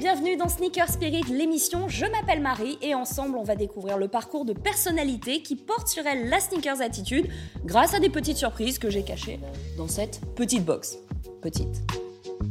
bienvenue 0.00 0.38
dans 0.38 0.48
Sneaker 0.48 0.88
Spirit, 0.88 1.24
l'émission. 1.24 1.86
Je 1.86 2.06
m'appelle 2.06 2.40
Marie 2.40 2.78
et 2.80 2.94
ensemble 2.94 3.36
on 3.36 3.42
va 3.42 3.54
découvrir 3.54 3.98
le 3.98 4.08
parcours 4.08 4.46
de 4.46 4.54
personnalités 4.54 5.42
qui 5.42 5.56
portent 5.56 5.88
sur 5.88 6.06
elles 6.06 6.30
la 6.30 6.40
sneakers 6.40 6.80
attitude 6.80 7.28
grâce 7.66 7.92
à 7.92 8.00
des 8.00 8.08
petites 8.08 8.38
surprises 8.38 8.78
que 8.78 8.88
j'ai 8.88 9.02
cachées 9.02 9.38
dans 9.76 9.88
cette 9.88 10.22
petite 10.36 10.64
box. 10.64 10.96
Petite. 11.42 11.82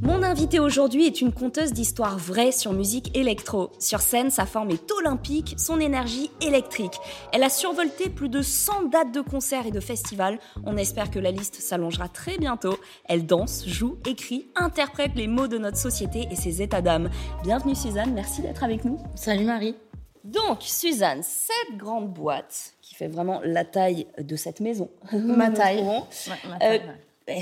Mon 0.01 0.23
invitée 0.23 0.59
aujourd'hui 0.59 1.05
est 1.05 1.19
une 1.19 1.33
conteuse 1.33 1.73
d'histoires 1.73 2.17
vraies 2.17 2.53
sur 2.53 2.71
musique 2.71 3.17
électro. 3.17 3.71
Sur 3.79 3.99
scène, 3.99 4.29
sa 4.29 4.45
forme 4.45 4.71
est 4.71 4.89
olympique, 4.91 5.55
son 5.57 5.79
énergie 5.79 6.31
électrique. 6.41 6.93
Elle 7.33 7.43
a 7.43 7.49
survolté 7.49 8.09
plus 8.09 8.29
de 8.29 8.41
100 8.41 8.83
dates 8.83 9.11
de 9.11 9.19
concerts 9.19 9.67
et 9.67 9.71
de 9.71 9.79
festivals. 9.81 10.39
On 10.65 10.77
espère 10.77 11.11
que 11.11 11.19
la 11.19 11.31
liste 11.31 11.55
s'allongera 11.55 12.07
très 12.07 12.37
bientôt. 12.37 12.77
Elle 13.05 13.25
danse, 13.25 13.67
joue, 13.67 13.97
écrit, 14.05 14.47
interprète 14.55 15.11
les 15.15 15.27
mots 15.27 15.47
de 15.47 15.57
notre 15.57 15.77
société 15.77 16.27
et 16.31 16.35
ses 16.35 16.61
états 16.61 16.81
d'âme. 16.81 17.09
Bienvenue 17.43 17.75
Suzanne, 17.75 18.13
merci 18.13 18.41
d'être 18.41 18.63
avec 18.63 18.85
nous. 18.85 18.99
Salut 19.15 19.45
Marie. 19.45 19.75
Donc 20.23 20.59
Suzanne, 20.61 21.23
cette 21.23 21.77
grande 21.77 22.13
boîte 22.13 22.73
qui 22.81 22.95
fait 22.95 23.07
vraiment 23.07 23.41
la 23.43 23.65
taille 23.65 24.07
de 24.17 24.35
cette 24.37 24.61
maison. 24.61 24.89
Ma 25.11 25.49
taille. 25.49 25.79
Ouais, 25.83 26.49
ma 26.49 26.57
taille, 26.57 26.81
euh, 26.87 26.91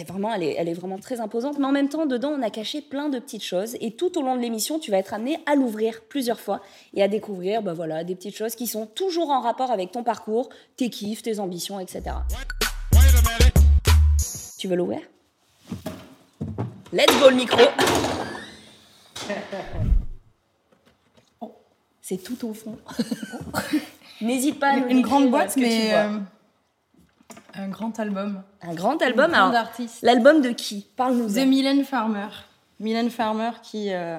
vraiment, 0.07 0.33
elle 0.33 0.43
est, 0.43 0.55
elle 0.57 0.67
est 0.67 0.73
vraiment 0.73 0.97
très 0.97 1.19
imposante. 1.19 1.59
Mais 1.59 1.65
en 1.65 1.71
même 1.71 1.89
temps, 1.89 2.05
dedans, 2.05 2.33
on 2.37 2.41
a 2.41 2.49
caché 2.49 2.81
plein 2.81 3.09
de 3.09 3.19
petites 3.19 3.43
choses. 3.43 3.75
Et 3.81 3.91
tout 3.91 4.17
au 4.17 4.21
long 4.21 4.35
de 4.35 4.41
l'émission, 4.41 4.79
tu 4.79 4.91
vas 4.91 4.97
être 4.97 5.13
amené 5.13 5.39
à 5.45 5.55
l'ouvrir 5.55 6.01
plusieurs 6.09 6.39
fois 6.39 6.61
et 6.93 7.03
à 7.03 7.07
découvrir 7.07 7.61
bah 7.61 7.73
voilà, 7.73 8.03
des 8.03 8.15
petites 8.15 8.35
choses 8.35 8.55
qui 8.55 8.67
sont 8.67 8.85
toujours 8.85 9.29
en 9.29 9.41
rapport 9.41 9.71
avec 9.71 9.91
ton 9.91 10.03
parcours, 10.03 10.49
tes 10.75 10.89
kiffs, 10.89 11.21
tes 11.21 11.39
ambitions, 11.39 11.79
etc. 11.79 12.03
Tu 14.57 14.67
veux 14.67 14.75
l'ouvrir? 14.75 15.01
Let's 16.93 17.19
go 17.19 17.29
le 17.29 17.35
micro 17.35 17.61
Oh, 21.41 21.55
C'est 22.01 22.23
tout 22.23 22.47
au 22.47 22.53
fond. 22.53 22.77
N'hésite 24.21 24.59
pas 24.59 24.69
à 24.69 24.79
nous 24.79 24.87
Une 24.87 25.01
grande 25.01 25.29
boîte, 25.29 25.51
ce 25.51 25.55
que 25.55 25.59
tu 25.59 25.67
mais 25.67 25.93
euh, 25.93 26.17
un 27.59 27.67
grand 27.69 27.99
album. 27.99 28.41
Un 28.61 28.73
grand 28.73 29.01
album. 29.01 29.25
Une 29.31 29.37
grande 29.37 29.49
alors, 29.55 29.67
artiste. 29.67 29.99
L'album 30.01 30.41
de 30.41 30.49
qui? 30.49 30.85
Parle-nous. 30.95 31.27
De 31.33 31.39
Mylène 31.41 31.83
Farmer. 31.83 32.27
Mylène 32.79 33.09
Farmer 33.09 33.51
qui, 33.63 33.91
euh, 33.93 34.17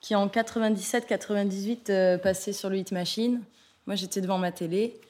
qui 0.00 0.14
en 0.14 0.28
97-98 0.28 1.90
euh, 1.90 2.18
passait 2.18 2.52
sur 2.52 2.70
le 2.70 2.76
Hit 2.78 2.92
Machine. 2.92 3.42
Moi, 3.86 3.96
j'étais 3.96 4.20
devant 4.20 4.38
ma 4.38 4.52
télé 4.52 5.00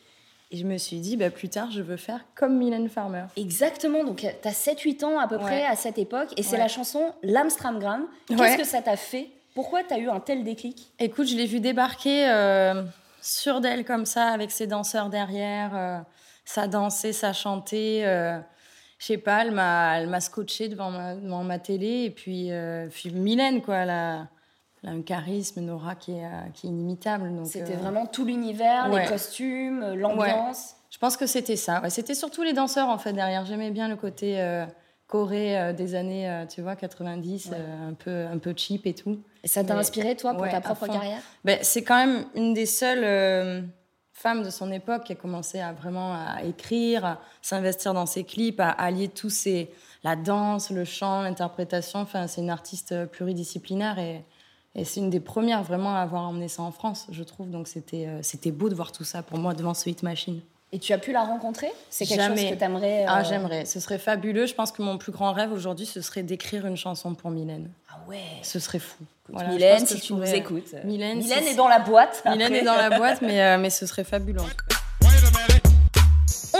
et 0.50 0.56
je 0.56 0.66
me 0.66 0.76
suis 0.78 0.98
dit, 0.98 1.16
bah, 1.16 1.30
plus 1.30 1.48
tard, 1.48 1.70
je 1.70 1.80
veux 1.80 1.96
faire 1.96 2.20
comme 2.34 2.56
Mylène 2.58 2.88
Farmer. 2.88 3.24
Exactement, 3.36 4.04
donc 4.04 4.18
tu 4.18 4.26
as 4.48 4.52
7-8 4.52 5.04
ans 5.04 5.18
à 5.18 5.26
peu 5.28 5.38
près 5.38 5.60
Ouais. 5.62 5.66
à 5.66 5.76
cette 5.76 5.96
époque, 5.98 6.28
et 6.36 6.42
c'est 6.42 6.52
Ouais. 6.52 6.58
la 6.58 6.68
chanson 6.68 7.12
L'Amstramgram. 7.22 8.04
Qu'est-ce 8.26 8.40
Ouais. 8.40 8.56
que 8.58 8.64
ça 8.64 8.82
t'a 8.82 8.96
fait? 8.96 9.30
Pourquoi 9.54 9.82
tu 9.82 9.94
as 9.94 9.98
eu 9.98 10.08
un 10.10 10.20
tel 10.20 10.44
déclic? 10.44 10.92
Écoute, 10.98 11.26
je 11.26 11.36
l'ai 11.36 11.46
vu 11.46 11.60
débarquer 11.60 12.28
euh, 12.28 12.82
sur 13.22 13.60
d'elle 13.62 13.84
comme 13.86 14.04
ça, 14.04 14.26
avec 14.28 14.50
ses 14.50 14.66
danseurs 14.66 15.08
derrière. 15.08 15.70
euh, 15.74 15.98
ça 16.44 16.66
dansait, 16.66 17.12
ça 17.12 17.32
chantait. 17.32 18.02
euh, 18.04 18.38
je 18.98 19.06
sais 19.06 19.18
pas, 19.18 19.42
elle 19.44 19.50
m'a, 19.50 19.98
elle 19.98 20.08
m'a 20.08 20.20
scotché 20.20 20.68
devant 20.68 20.90
ma, 20.90 21.14
devant 21.16 21.42
ma 21.42 21.58
télé. 21.58 22.04
Et 22.04 22.10
puis, 22.10 22.52
euh, 22.52 22.86
puis 22.88 23.10
Mylène, 23.10 23.60
quoi, 23.60 23.78
elle 23.78 23.90
a, 23.90 24.28
elle 24.82 24.90
a 24.90 24.92
un 24.92 25.02
charisme, 25.02 25.60
une 25.60 25.70
aura 25.70 25.94
qui 25.96 26.12
est, 26.12 26.24
euh, 26.24 26.28
qui 26.54 26.66
est 26.66 26.70
inimitable. 26.70 27.34
donc, 27.34 27.46
C'était 27.46 27.74
euh, 27.74 27.78
vraiment 27.78 28.06
tout 28.06 28.24
l'univers, 28.24 28.88
les 28.88 29.06
costumes, 29.06 29.94
l'ambiance. 29.94 30.76
Je 30.90 30.98
pense 30.98 31.16
que 31.16 31.26
c'était 31.26 31.56
ça. 31.56 31.80
Ouais, 31.80 31.90
c'était 31.90 32.14
surtout 32.14 32.42
les 32.44 32.52
danseurs, 32.52 32.88
en 32.90 32.98
fait, 32.98 33.12
derrière. 33.12 33.44
J'aimais 33.44 33.70
bien 33.70 33.88
le 33.88 33.96
côté 33.96 34.38
Corée 35.08 35.72
des 35.74 35.94
années, 35.94 36.44
tu 36.48 36.62
vois, 36.62 36.76
90, 36.76 37.46
Ouais. 37.46 37.56
euh, 37.58 37.88
un, 37.90 37.94
peu, 37.94 38.26
un 38.32 38.38
peu 38.38 38.54
cheap 38.56 38.86
et 38.86 38.94
tout. 38.94 39.20
Et 39.42 39.48
ça 39.48 39.64
t'a 39.64 39.74
Mais- 39.74 39.80
inspiré, 39.80 40.16
toi, 40.16 40.34
pour 40.34 40.48
ta 40.48 40.60
propre 40.60 40.86
carrière? 40.86 41.18
Ben, 41.44 41.58
c'est 41.62 41.82
quand 41.82 41.96
même 41.96 42.24
une 42.34 42.54
des 42.54 42.66
seules 42.66 43.64
femmes 44.12 44.42
de 44.42 44.50
son 44.50 44.70
époque 44.70 45.04
qui 45.04 45.12
a 45.12 45.16
commencé 45.16 45.60
à 45.60 45.72
vraiment 45.72 46.14
à 46.14 46.42
écrire, 46.44 47.04
à 47.04 47.20
s'investir 47.40 47.94
dans 47.94 48.06
ses 48.06 48.24
clips, 48.24 48.60
à 48.60 48.70
allier 48.70 49.08
tous 49.08 49.30
ces 49.30 49.70
la 50.04 50.16
danse, 50.16 50.70
le 50.70 50.84
chant, 50.84 51.22
l'interprétation. 51.22 52.00
Enfin, 52.00 52.26
c'est 52.26 52.40
une 52.40 52.50
artiste 52.50 53.06
pluridisciplinaire 53.06 53.98
et, 53.98 54.24
et 54.74 54.84
c'est 54.84 55.00
une 55.00 55.10
des 55.10 55.20
premières 55.20 55.62
vraiment 55.62 55.94
à 55.94 56.00
avoir 56.00 56.22
emmené 56.22 56.48
ça 56.48 56.62
en 56.62 56.72
France, 56.72 57.06
je 57.10 57.22
trouve. 57.22 57.50
Donc 57.50 57.68
c'était 57.68 58.06
euh, 58.06 58.22
c'était 58.22 58.52
beau 58.52 58.68
de 58.68 58.74
voir 58.74 58.92
tout 58.92 59.04
ça 59.04 59.22
pour 59.22 59.38
moi 59.38 59.54
devant 59.54 59.74
ce 59.74 59.88
hit 59.88 60.02
machine. 60.02 60.40
Et 60.74 60.78
tu 60.78 60.92
as 60.94 60.98
pu 60.98 61.12
la 61.12 61.22
rencontrer? 61.22 61.70
C'est 61.90 62.06
quelque 62.06 62.20
Jamais. 62.22 62.40
chose 62.42 62.50
que 62.52 62.54
t'aimerais. 62.54 63.02
euh, 63.02 63.06
Ah, 63.08 63.22
j'aimerais. 63.22 63.66
Ce 63.66 63.78
serait 63.78 63.98
fabuleux. 63.98 64.46
Je 64.46 64.54
pense 64.54 64.72
que 64.72 64.80
mon 64.80 64.96
plus 64.96 65.12
grand 65.12 65.32
rêve 65.32 65.52
aujourd'hui, 65.52 65.84
ce 65.84 66.00
serait 66.00 66.22
d'écrire 66.22 66.66
une 66.66 66.78
chanson 66.78 67.14
pour 67.14 67.30
Mylène. 67.30 67.68
Ah 67.90 67.98
ouais. 68.08 68.20
Ce 68.42 68.58
serait 68.58 68.78
fou. 68.78 69.04
Voilà, 69.28 69.50
je 69.50 69.54
Mylène, 69.54 69.86
si 69.86 70.00
tu 70.00 70.14
nous 70.14 70.24
écoutes. 70.34 70.72
Mylène, 70.84 71.18
Mylène 71.18 71.42
si- 71.44 71.50
est 71.50 71.54
dans 71.56 71.68
la 71.68 71.78
boîte. 71.78 72.22
Mylène 72.24 72.42
après. 72.46 72.58
est 72.60 72.64
dans 72.64 72.76
la 72.76 72.88
boîte, 72.96 73.20
mais, 73.20 73.42
euh, 73.42 73.58
mais 73.58 73.68
ce 73.70 73.84
serait 73.86 74.04
fabuleux. 74.04 74.40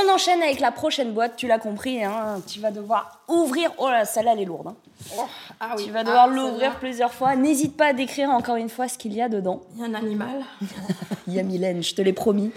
On 0.05 0.13
enchaîne 0.15 0.43
avec 0.43 0.61
la 0.61 0.71
prochaine 0.73 1.13
boîte, 1.13 1.37
tu 1.37 1.47
l'as 1.47 1.59
compris. 1.59 2.03
Hein, 2.05 2.41
tu 2.47 2.61
vas 2.61 2.71
devoir 2.71 3.21
ouvrir. 3.29 3.71
Oh 3.79 3.89
là, 3.89 4.05
celle-là, 4.05 4.33
elle 4.35 4.41
est 4.41 4.45
lourde. 4.45 4.69
hein. 4.69 5.27
Ah 5.61 5.75
Tu 5.77 5.91
vas 5.91 6.05
devoir 6.05 6.29
l'ouvrir 6.29 6.77
plusieurs 6.77 7.13
fois. 7.13 7.35
N'hésite 7.37 7.77
pas 7.77 7.87
à 7.87 7.93
décrire 7.93 8.31
encore 8.31 8.57
une 8.57 8.69
fois 8.69 8.89
ce 8.89 8.97
qu'il 8.99 9.13
y 9.13 9.21
a 9.23 9.29
dedans. 9.29 9.63
Il 9.75 9.81
y 9.81 9.85
a 9.85 9.87
un 9.87 9.95
animal. 9.95 10.43
Il 11.27 11.35
y 11.35 11.39
a 11.41 11.43
Mylène, 11.43 11.83
je 11.83 11.95
te 11.95 12.03
l'ai 12.03 12.13
promis. 12.13 12.51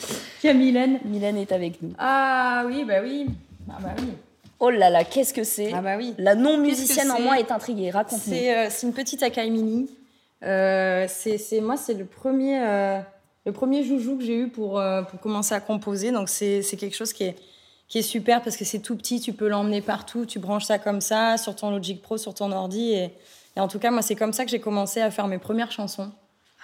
Il 0.43 0.47
y 0.47 0.49
a 0.49 0.53
Mylène. 0.53 0.99
Mylène 1.05 1.37
est 1.37 1.51
avec 1.51 1.81
nous. 1.81 1.91
Ah 1.99 2.63
oui, 2.65 2.83
bah 2.83 2.95
oui. 3.03 3.27
Ah 3.69 3.77
bah 3.81 3.89
oui. 3.99 4.07
Oh 4.59 4.69
là 4.69 4.89
là, 4.89 5.03
qu'est-ce 5.03 5.33
que 5.33 5.43
c'est 5.43 5.71
Ah 5.73 5.81
bah 5.81 5.95
oui. 5.97 6.15
La 6.17 6.33
non-musicienne 6.35 7.11
en 7.11 7.19
moi 7.19 7.39
est 7.39 7.51
intriguée. 7.51 7.91
C'est 8.09 8.55
euh, 8.55 8.67
c'est 8.69 8.87
une 8.87 8.93
petite 8.93 9.21
Akai 9.21 9.49
Mini. 9.49 9.89
Euh, 10.43 11.05
c'est 11.09 11.37
c'est- 11.37 11.61
moi, 11.61 11.77
c'est 11.77 11.93
le 11.93 12.05
premier, 12.05 12.59
euh, 12.59 12.99
le 13.45 13.51
premier 13.51 13.83
joujou 13.83 14.17
que 14.17 14.23
j'ai 14.23 14.35
eu 14.37 14.47
pour, 14.49 14.79
euh, 14.79 15.01
pour 15.03 15.19
commencer 15.19 15.53
à 15.53 15.59
composer. 15.59 16.11
Donc 16.11 16.29
c'est 16.29 16.61
quelque 16.77 16.95
chose 16.95 17.13
qui 17.13 17.23
est, 17.23 17.35
qui 17.87 17.99
est 17.99 18.03
super 18.03 18.41
parce 18.41 18.57
que 18.57 18.65
c'est 18.65 18.79
tout 18.79 18.95
petit, 18.95 19.19
tu 19.19 19.33
peux 19.33 19.47
l'emmener 19.47 19.81
partout, 19.81 20.25
tu 20.25 20.39
branches 20.39 20.65
ça 20.65 20.79
comme 20.79 21.01
ça 21.01 21.37
sur 21.37 21.55
ton 21.55 21.69
Logic 21.71 22.01
Pro, 22.01 22.17
sur 22.17 22.33
ton 22.33 22.51
ordi. 22.51 22.91
Et, 22.93 23.11
et 23.55 23.59
en 23.59 23.67
tout 23.67 23.79
cas, 23.79 23.91
moi, 23.91 24.01
c'est 24.01 24.15
comme 24.15 24.33
ça 24.33 24.43
que 24.45 24.51
j'ai 24.51 24.59
commencé 24.59 25.01
à 25.01 25.11
faire 25.11 25.27
mes 25.27 25.37
premières 25.37 25.71
chansons. 25.71 26.11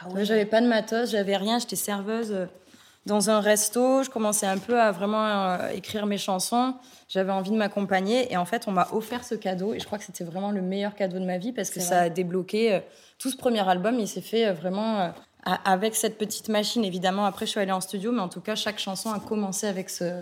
Ah 0.02 0.08
Moi, 0.10 0.24
J'avais 0.24 0.46
pas 0.46 0.62
de 0.62 0.68
matos, 0.68 1.12
j'avais 1.12 1.38
rien, 1.38 1.60
j'étais 1.60 1.76
serveuse 1.76 2.32
euh, 2.32 2.46
dans 3.06 3.30
un 3.30 3.40
resto. 3.40 4.04
Je 4.04 4.10
commençais 4.10 4.48
un 4.48 4.58
peu 4.58 4.80
à 4.80 4.92
vraiment 4.92 5.26
euh, 5.26 5.70
écrire 5.70 6.06
mes 6.08 6.18
chansons. 6.18 6.74
J'avais 7.08 7.32
envie 7.32 7.52
de 7.52 7.56
m'accompagner 7.58 8.32
et 8.32 8.38
en 8.38 8.46
fait, 8.46 8.68
on 8.68 8.72
m'a 8.72 8.88
offert 8.94 9.24
ce 9.24 9.36
cadeau 9.36 9.74
et 9.74 9.80
je 9.80 9.86
crois 9.86 9.98
que 9.98 10.06
c'était 10.06 10.24
vraiment 10.24 10.52
le 10.52 10.62
meilleur 10.62 10.96
cadeau 10.96 11.20
de 11.20 11.26
ma 11.26 11.38
vie 11.38 11.52
parce 11.52 11.70
que 11.70 11.80
ça 11.80 11.98
vrai. 11.98 12.06
a 12.06 12.10
débloqué 12.10 12.74
euh, 12.74 12.80
tout 13.20 13.30
ce 13.30 13.38
premier 13.38 13.68
album. 13.68 14.00
Il 14.00 14.08
s'est 14.08 14.22
fait 14.22 14.48
euh, 14.48 14.54
vraiment 14.54 15.12
avec 15.44 15.96
cette 15.96 16.18
petite 16.18 16.50
machine. 16.50 16.84
Évidemment, 16.86 17.26
après, 17.26 17.46
je 17.46 17.52
suis 17.52 17.60
allée 17.60 17.72
en 17.72 17.82
studio, 17.82 18.12
mais 18.12 18.22
en 18.22 18.30
tout 18.30 18.42
cas, 18.42 18.56
chaque 18.56 18.80
chanson 18.80 19.12
a 19.12 19.20
commencé 19.20 19.66
avec 19.68 19.90
ce, 19.90 20.22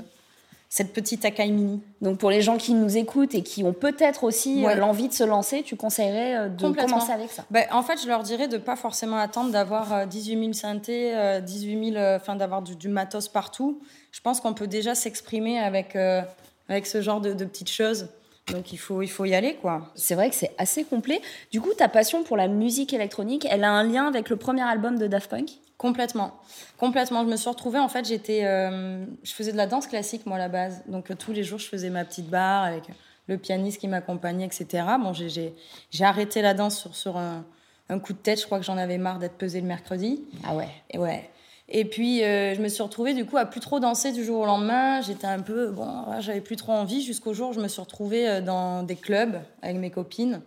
cette 0.69 0.93
petite 0.93 1.25
Akai 1.25 1.47
Mini. 1.47 1.81
Donc 2.01 2.19
pour 2.19 2.29
les 2.29 2.41
gens 2.41 2.57
qui 2.57 2.73
nous 2.73 2.95
écoutent 2.95 3.33
et 3.35 3.41
qui 3.41 3.63
ont 3.63 3.73
peut-être 3.73 4.23
aussi 4.23 4.63
Ouais. 4.65 4.73
euh, 4.73 4.75
l'envie 4.75 5.07
de 5.07 5.13
se 5.13 5.23
lancer, 5.23 5.63
tu 5.63 5.75
conseillerais 5.75 6.35
euh, 6.37 6.47
de 6.49 6.69
commencer 6.71 7.11
avec 7.11 7.31
ça? 7.31 7.43
Ben, 7.49 7.65
en 7.71 7.81
fait, 7.83 7.99
je 8.01 8.07
leur 8.07 8.23
dirais 8.23 8.47
de 8.47 8.57
pas 8.57 8.75
forcément 8.75 9.17
attendre 9.17 9.51
d'avoir 9.51 9.91
euh, 9.93 10.05
18 10.05 10.39
000 10.39 10.53
synthés, 10.53 11.15
euh, 11.15 11.39
18 11.41 11.91
000, 11.93 11.97
euh, 11.97 12.17
enfin 12.17 12.35
d'avoir 12.35 12.61
du, 12.61 12.75
du 12.75 12.87
matos 12.87 13.27
partout. 13.27 13.81
Je 14.11 14.21
pense 14.21 14.39
qu'on 14.39 14.53
peut 14.53 14.67
déjà 14.67 14.95
s'exprimer 14.95 15.59
avec, 15.59 15.95
euh, 15.95 16.21
avec 16.69 16.85
ce 16.87 17.01
genre 17.01 17.19
de, 17.19 17.33
de 17.33 17.45
petites 17.45 17.71
choses. 17.71 18.07
Donc 18.51 18.71
il 18.73 18.77
faut, 18.77 19.01
il 19.01 19.07
faut 19.09 19.25
y 19.25 19.33
aller, 19.35 19.55
quoi. 19.55 19.91
C'est 19.95 20.15
vrai 20.15 20.29
que 20.29 20.35
c'est 20.35 20.51
assez 20.57 20.83
complet. 20.83 21.21
Du 21.51 21.61
coup, 21.61 21.73
ta 21.77 21.87
passion 21.87 22.23
pour 22.23 22.37
la 22.37 22.47
musique 22.47 22.93
électronique, 22.93 23.47
elle 23.49 23.63
a 23.63 23.71
un 23.71 23.83
lien 23.83 24.07
avec 24.07 24.29
le 24.29 24.35
premier 24.37 24.63
album 24.63 24.97
de 24.97 25.07
Daft 25.07 25.29
Punk? 25.29 25.49
Complètement. 25.77 26.33
Complètement. 26.77 27.23
Je 27.23 27.29
me 27.29 27.37
suis 27.37 27.49
retrouvée, 27.49 27.79
en 27.79 27.87
fait, 27.87 28.05
j'étais, 28.05 28.41
euh, 28.43 29.05
je 29.23 29.31
faisais 29.31 29.51
de 29.51 29.57
la 29.57 29.65
danse 29.67 29.87
classique, 29.87 30.25
moi, 30.25 30.35
à 30.35 30.39
la 30.39 30.49
base. 30.49 30.81
Donc, 30.87 31.09
euh, 31.09 31.15
tous 31.15 31.31
les 31.31 31.43
jours, 31.43 31.59
je 31.59 31.67
faisais 31.67 31.89
ma 31.89 32.03
petite 32.03 32.29
barre 32.29 32.63
avec 32.65 32.83
le 33.27 33.37
pianiste 33.37 33.79
qui 33.79 33.87
m'accompagnait, 33.87 34.45
etc. 34.45 34.83
Bon, 34.99 35.13
j'ai- 35.13 35.29
j'ai 35.29 35.53
j'ai 35.91 36.03
arrêté 36.03 36.41
la 36.41 36.53
danse 36.53 36.77
sur, 36.79 36.95
sur 36.95 37.17
un, 37.17 37.45
un 37.87 37.99
coup 37.99 38.11
de 38.13 38.17
tête. 38.17 38.41
Je 38.41 38.45
crois 38.45 38.59
que 38.59 38.65
j'en 38.65 38.77
avais 38.77 38.97
marre 38.97 39.19
d'être 39.19 39.35
pesée 39.37 39.61
le 39.61 39.67
mercredi. 39.67 40.21
Ah 40.43 40.55
ouais. 40.55 40.67
Et 40.91 40.97
ouais. 40.97 41.29
Et 41.71 41.85
puis, 41.85 42.23
euh, 42.23 42.55
je 42.55 42.61
me 42.61 42.67
suis 42.67 42.81
retrouvée, 42.81 43.13
du 43.13 43.25
coup, 43.25 43.37
à 43.37 43.45
plus 43.45 43.59
trop 43.59 43.79
danser 43.79 44.11
du 44.11 44.23
jour 44.25 44.39
au 44.41 44.45
lendemain. 44.45 45.01
J'étais 45.01 45.27
un 45.27 45.39
peu, 45.39 45.69
bon, 45.69 45.87
j'avais 46.19 46.41
plus 46.41 46.55
trop 46.55 46.71
envie, 46.71 47.03
jusqu'au 47.03 47.33
jour 47.33 47.49
où 47.49 47.53
je 47.53 47.59
me 47.59 47.67
suis 47.67 47.79
retrouvée 47.81 48.27
euh, 48.27 48.41
dans 48.41 48.81
des 48.81 48.95
clubs 48.95 49.39
avec 49.61 49.77
mes 49.77 49.91
copines. 49.91 50.41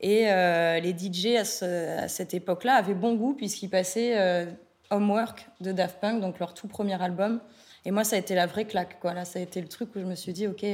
Et 0.00 0.30
euh, 0.30 0.78
les 0.78 0.92
DJ 0.96 1.34
à, 1.36 1.44
ce- 1.44 1.98
à 2.04 2.06
cette 2.08 2.32
époque-là 2.32 2.74
avaient 2.74 2.94
bon 2.94 3.14
goût, 3.14 3.34
puisqu'ils 3.34 3.70
passaient 3.70 4.16
euh, 4.18 4.46
Homework 4.90 5.48
de 5.60 5.72
Daft 5.72 5.98
Punk, 6.00 6.20
donc 6.20 6.38
leur 6.38 6.54
tout 6.54 6.68
premier 6.68 7.00
album. 7.02 7.40
Et 7.84 7.90
moi, 7.90 8.04
ça 8.04 8.14
a 8.14 8.18
été 8.20 8.36
la 8.36 8.46
vraie 8.46 8.64
claque. 8.64 9.02
Là, 9.02 9.24
ça 9.24 9.40
a 9.40 9.42
été 9.42 9.60
le 9.60 9.66
truc 9.66 9.88
où 9.96 9.98
je 9.98 10.04
me 10.04 10.14
suis 10.14 10.32
dit, 10.32 10.46
OK, 10.46 10.64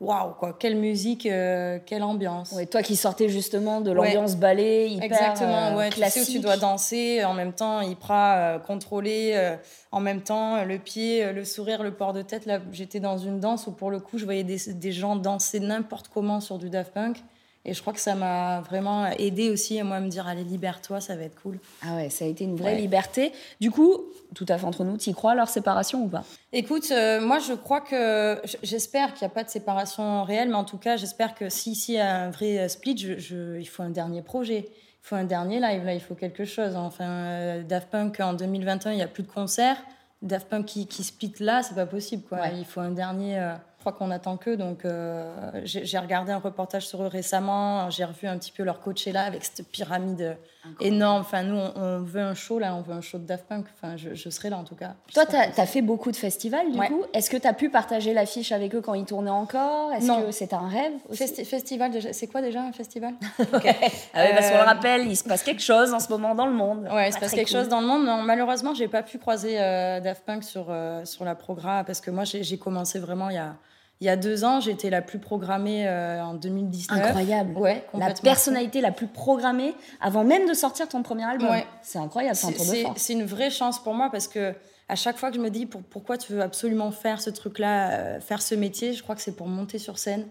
waouh, 0.00 0.34
quoi, 0.38 0.54
quelle 0.58 0.76
musique, 0.76 1.26
euh, 1.26 1.78
quelle 1.86 2.02
ambiance. 2.02 2.52
Ouais, 2.52 2.66
toi 2.66 2.82
qui 2.82 2.96
sortais 2.96 3.28
justement 3.28 3.80
de 3.80 3.90
Ouais. 3.90 3.94
l'ambiance 3.96 4.36
ballet, 4.36 4.90
hyper 4.90 5.04
Exactement, 5.04 5.68
euh, 5.72 5.76
ouais, 5.76 5.86
tu 5.88 5.94
sais 5.94 6.00
classique. 6.00 6.28
où 6.28 6.32
tu 6.32 6.38
dois 6.40 6.56
danser, 6.56 7.24
en 7.24 7.32
même 7.34 7.52
temps 7.52 7.80
hyper 7.80 8.10
euh, 8.10 8.58
contrôlé, 8.58 9.32
euh, 9.34 9.56
en 9.92 10.00
même 10.00 10.20
temps 10.22 10.56
euh, 10.56 10.64
le 10.64 10.78
pied, 10.78 11.32
le 11.32 11.44
sourire, 11.44 11.82
le 11.82 11.92
port 11.94 12.12
de 12.12 12.22
tête. 12.22 12.44
Là, 12.46 12.60
j'étais 12.72 13.00
dans 13.00 13.16
une 13.18 13.40
danse 13.40 13.66
où 13.66 13.72
pour 13.72 13.90
le 13.90 13.98
coup, 14.00 14.18
je 14.18 14.24
voyais 14.24 14.44
des, 14.44 14.58
des 14.74 14.92
gens 14.92 15.16
danser 15.16 15.60
n'importe 15.60 16.08
comment 16.08 16.40
sur 16.40 16.58
du 16.58 16.68
Daft 16.70 16.92
Punk. 16.92 17.22
Et 17.66 17.74
je 17.74 17.80
crois 17.80 17.92
que 17.92 18.00
ça 18.00 18.14
m'a 18.14 18.60
vraiment 18.60 19.06
aidé 19.18 19.50
aussi 19.50 19.78
à 19.80 19.84
moi 19.84 19.98
me 19.98 20.08
dire 20.08 20.28
allez 20.28 20.44
libère-toi, 20.44 21.00
ça 21.00 21.16
va 21.16 21.24
être 21.24 21.34
cool. 21.42 21.58
Ah 21.82 21.96
ouais, 21.96 22.10
ça 22.10 22.24
a 22.24 22.28
été 22.28 22.44
une 22.44 22.54
vraie 22.54 22.76
liberté. 22.76 23.32
Du 23.60 23.72
coup, 23.72 24.04
tout 24.36 24.46
à 24.48 24.56
fait 24.56 24.64
entre 24.64 24.84
nous, 24.84 24.96
tu 24.96 25.10
y 25.10 25.14
crois 25.14 25.32
à 25.32 25.34
leur 25.34 25.48
séparation 25.48 26.04
ou 26.04 26.08
pas? 26.08 26.24
Écoute, 26.52 26.88
euh, 26.92 27.20
moi 27.20 27.40
je 27.40 27.54
crois 27.54 27.80
que 27.80 28.40
j'espère 28.62 29.14
qu'il 29.14 29.26
n'y 29.26 29.32
a 29.32 29.34
pas 29.34 29.42
de 29.42 29.50
séparation 29.50 30.22
réelle, 30.22 30.48
mais 30.48 30.54
en 30.54 30.64
tout 30.64 30.78
cas 30.78 30.96
j'espère 30.96 31.34
que 31.34 31.48
si 31.48 31.74
si 31.74 31.94
y 31.94 31.98
a 31.98 32.22
un 32.22 32.30
vrai 32.30 32.60
euh, 32.60 32.68
split, 32.68 33.16
je, 33.18 33.58
il 33.58 33.66
faut 33.66 33.82
un 33.82 33.90
dernier 33.90 34.22
projet. 34.22 34.68
Il 34.68 35.08
faut 35.08 35.16
un 35.16 35.24
dernier 35.24 35.60
live, 35.60 35.84
là, 35.84 35.94
il 35.94 36.00
faut 36.00 36.14
quelque 36.14 36.44
chose. 36.44 36.76
Enfin, 36.76 37.04
euh, 37.04 37.62
Daft 37.64 37.90
Punk 37.90 38.20
en 38.20 38.34
2021, 38.34 38.92
il 38.92 38.96
n'y 38.96 39.02
a 39.02 39.08
plus 39.08 39.24
de 39.24 39.28
concerts. 39.30 39.76
Daft 40.22 40.48
Punk 40.48 40.66
qui, 40.66 40.86
qui 40.86 41.02
split 41.02 41.34
là, 41.40 41.62
c'est 41.64 41.74
pas 41.74 41.86
possible. 41.86 42.22
Quoi. 42.28 42.48
Il 42.56 42.64
faut 42.64 42.80
un 42.80 42.90
dernier 42.90 43.54
crois 43.86 43.92
qu'on 43.96 44.10
attend 44.10 44.36
que. 44.36 44.54
Donc, 44.54 44.84
euh, 44.84 45.32
j'ai 45.64 45.98
regardé 45.98 46.32
un 46.32 46.38
reportage 46.38 46.86
sur 46.86 47.02
eux 47.02 47.06
récemment. 47.06 47.88
J'ai 47.90 48.04
revu 48.04 48.26
un 48.26 48.36
petit 48.36 48.50
peu 48.50 48.64
leur 48.64 48.80
coach 48.80 49.06
là 49.06 49.22
avec 49.22 49.44
cette 49.44 49.68
pyramide 49.68 50.36
énorme. 50.80 51.20
Enfin, 51.20 51.44
nous, 51.44 51.56
on, 51.56 52.00
veut 52.00 52.20
un 52.20 52.34
show 52.34 52.58
là, 52.58 52.74
on 52.74 52.82
veut 52.82 52.94
un 52.94 53.00
show 53.00 53.18
de 53.18 53.24
Daft 53.24 53.46
Punk. 53.46 53.66
Enfin, 53.74 53.96
je, 53.96 54.28
serai 54.30 54.50
là 54.50 54.58
en 54.58 54.64
tout 54.64 54.74
cas. 54.74 54.94
Toi, 55.14 55.24
tu 55.26 55.36
as, 55.36 55.66
fait 55.66 55.82
beaucoup 55.82 56.10
de 56.10 56.16
festivals 56.16 56.72
du 56.72 56.78
coup. 56.78 57.04
Est-ce 57.14 57.30
que 57.30 57.36
tu 57.36 57.46
as 57.46 57.52
pu 57.52 57.70
partager 57.70 58.12
l'affiche 58.12 58.50
avec 58.50 58.74
eux 58.74 58.80
quand 58.80 58.94
ils 58.94 59.04
tournaient 59.04 59.30
encore? 59.30 59.92
Est-ce 59.92 60.26
que 60.26 60.32
c'était 60.32 60.56
un 60.56 60.68
rêve 60.68 60.92
Festival, 61.12 61.92
c'est 62.12 62.26
quoi 62.26 62.42
déjà 62.42 62.62
un 62.62 62.72
festival? 62.72 63.14
Ah 64.14 64.24
Parce 64.34 64.50
qu'on 64.50 64.56
le 64.56 64.62
euh, 64.62 64.64
rappelle, 64.64 65.06
il 65.06 65.16
se 65.16 65.24
passe 65.24 65.42
quelque 65.42 65.62
chose 65.62 65.92
en 65.92 66.00
ce 66.00 66.08
moment 66.08 66.34
dans 66.34 66.46
le 66.46 66.52
monde. 66.52 66.88
Ouais, 66.92 67.08
il 67.08 67.12
se 67.12 67.18
passe 67.18 67.32
quelque 67.32 67.50
chose 67.50 67.68
dans 67.68 67.80
le 67.80 67.86
monde. 67.86 68.04
Non, 68.04 68.22
malheureusement, 68.22 68.74
j'ai 68.74 68.88
pas 68.88 69.02
pu 69.02 69.18
croiser 69.18 69.60
euh, 69.60 70.00
Daft 70.00 70.24
Punk 70.24 70.42
sur, 70.42 70.74
sur 71.04 71.24
la 71.24 71.34
programme 71.34 71.84
parce 71.84 72.00
que 72.00 72.10
moi, 72.10 72.24
j'ai 72.24 72.58
commencé 72.58 72.98
vraiment 72.98 73.30
il 73.30 73.34
y 73.34 73.38
a 73.38 73.56
il 74.00 74.06
y 74.06 74.10
a 74.10 74.16
deux 74.16 74.44
ans, 74.44 74.60
j'étais 74.60 74.90
la 74.90 75.00
plus 75.00 75.18
programmée 75.18 75.88
euh, 75.88 76.22
en 76.22 76.34
2019. 76.34 76.98
Incroyable. 76.98 77.56
Ouais, 77.56 77.84
la 77.94 78.12
personnalité 78.12 78.82
la 78.82 78.92
plus 78.92 79.06
programmée 79.06 79.74
avant 80.00 80.22
même 80.22 80.46
de 80.46 80.52
sortir 80.52 80.86
ton 80.88 81.02
premier 81.02 81.24
album. 81.24 81.48
C'est 81.82 81.98
incroyable, 81.98 82.36
c'est 82.36 82.84
C'est 82.96 83.12
une 83.14 83.24
vraie 83.24 83.50
chance 83.50 83.82
pour 83.82 83.94
moi 83.94 84.10
parce 84.10 84.28
que 84.28 84.54
à 84.88 84.96
chaque 84.96 85.16
fois 85.16 85.30
que 85.30 85.36
je 85.36 85.40
me 85.40 85.48
dis 85.48 85.66
pourquoi 85.66 86.18
tu 86.18 86.32
veux 86.32 86.42
absolument 86.42 86.92
faire 86.92 87.20
ce 87.20 87.30
truc-là, 87.30 87.90
euh, 87.90 88.20
faire 88.20 88.42
ce 88.42 88.54
métier, 88.54 88.92
je 88.92 89.02
crois 89.02 89.14
que 89.14 89.22
c'est 89.22 89.34
pour 89.34 89.48
monter 89.48 89.78
sur 89.78 89.98
scène. 89.98 90.26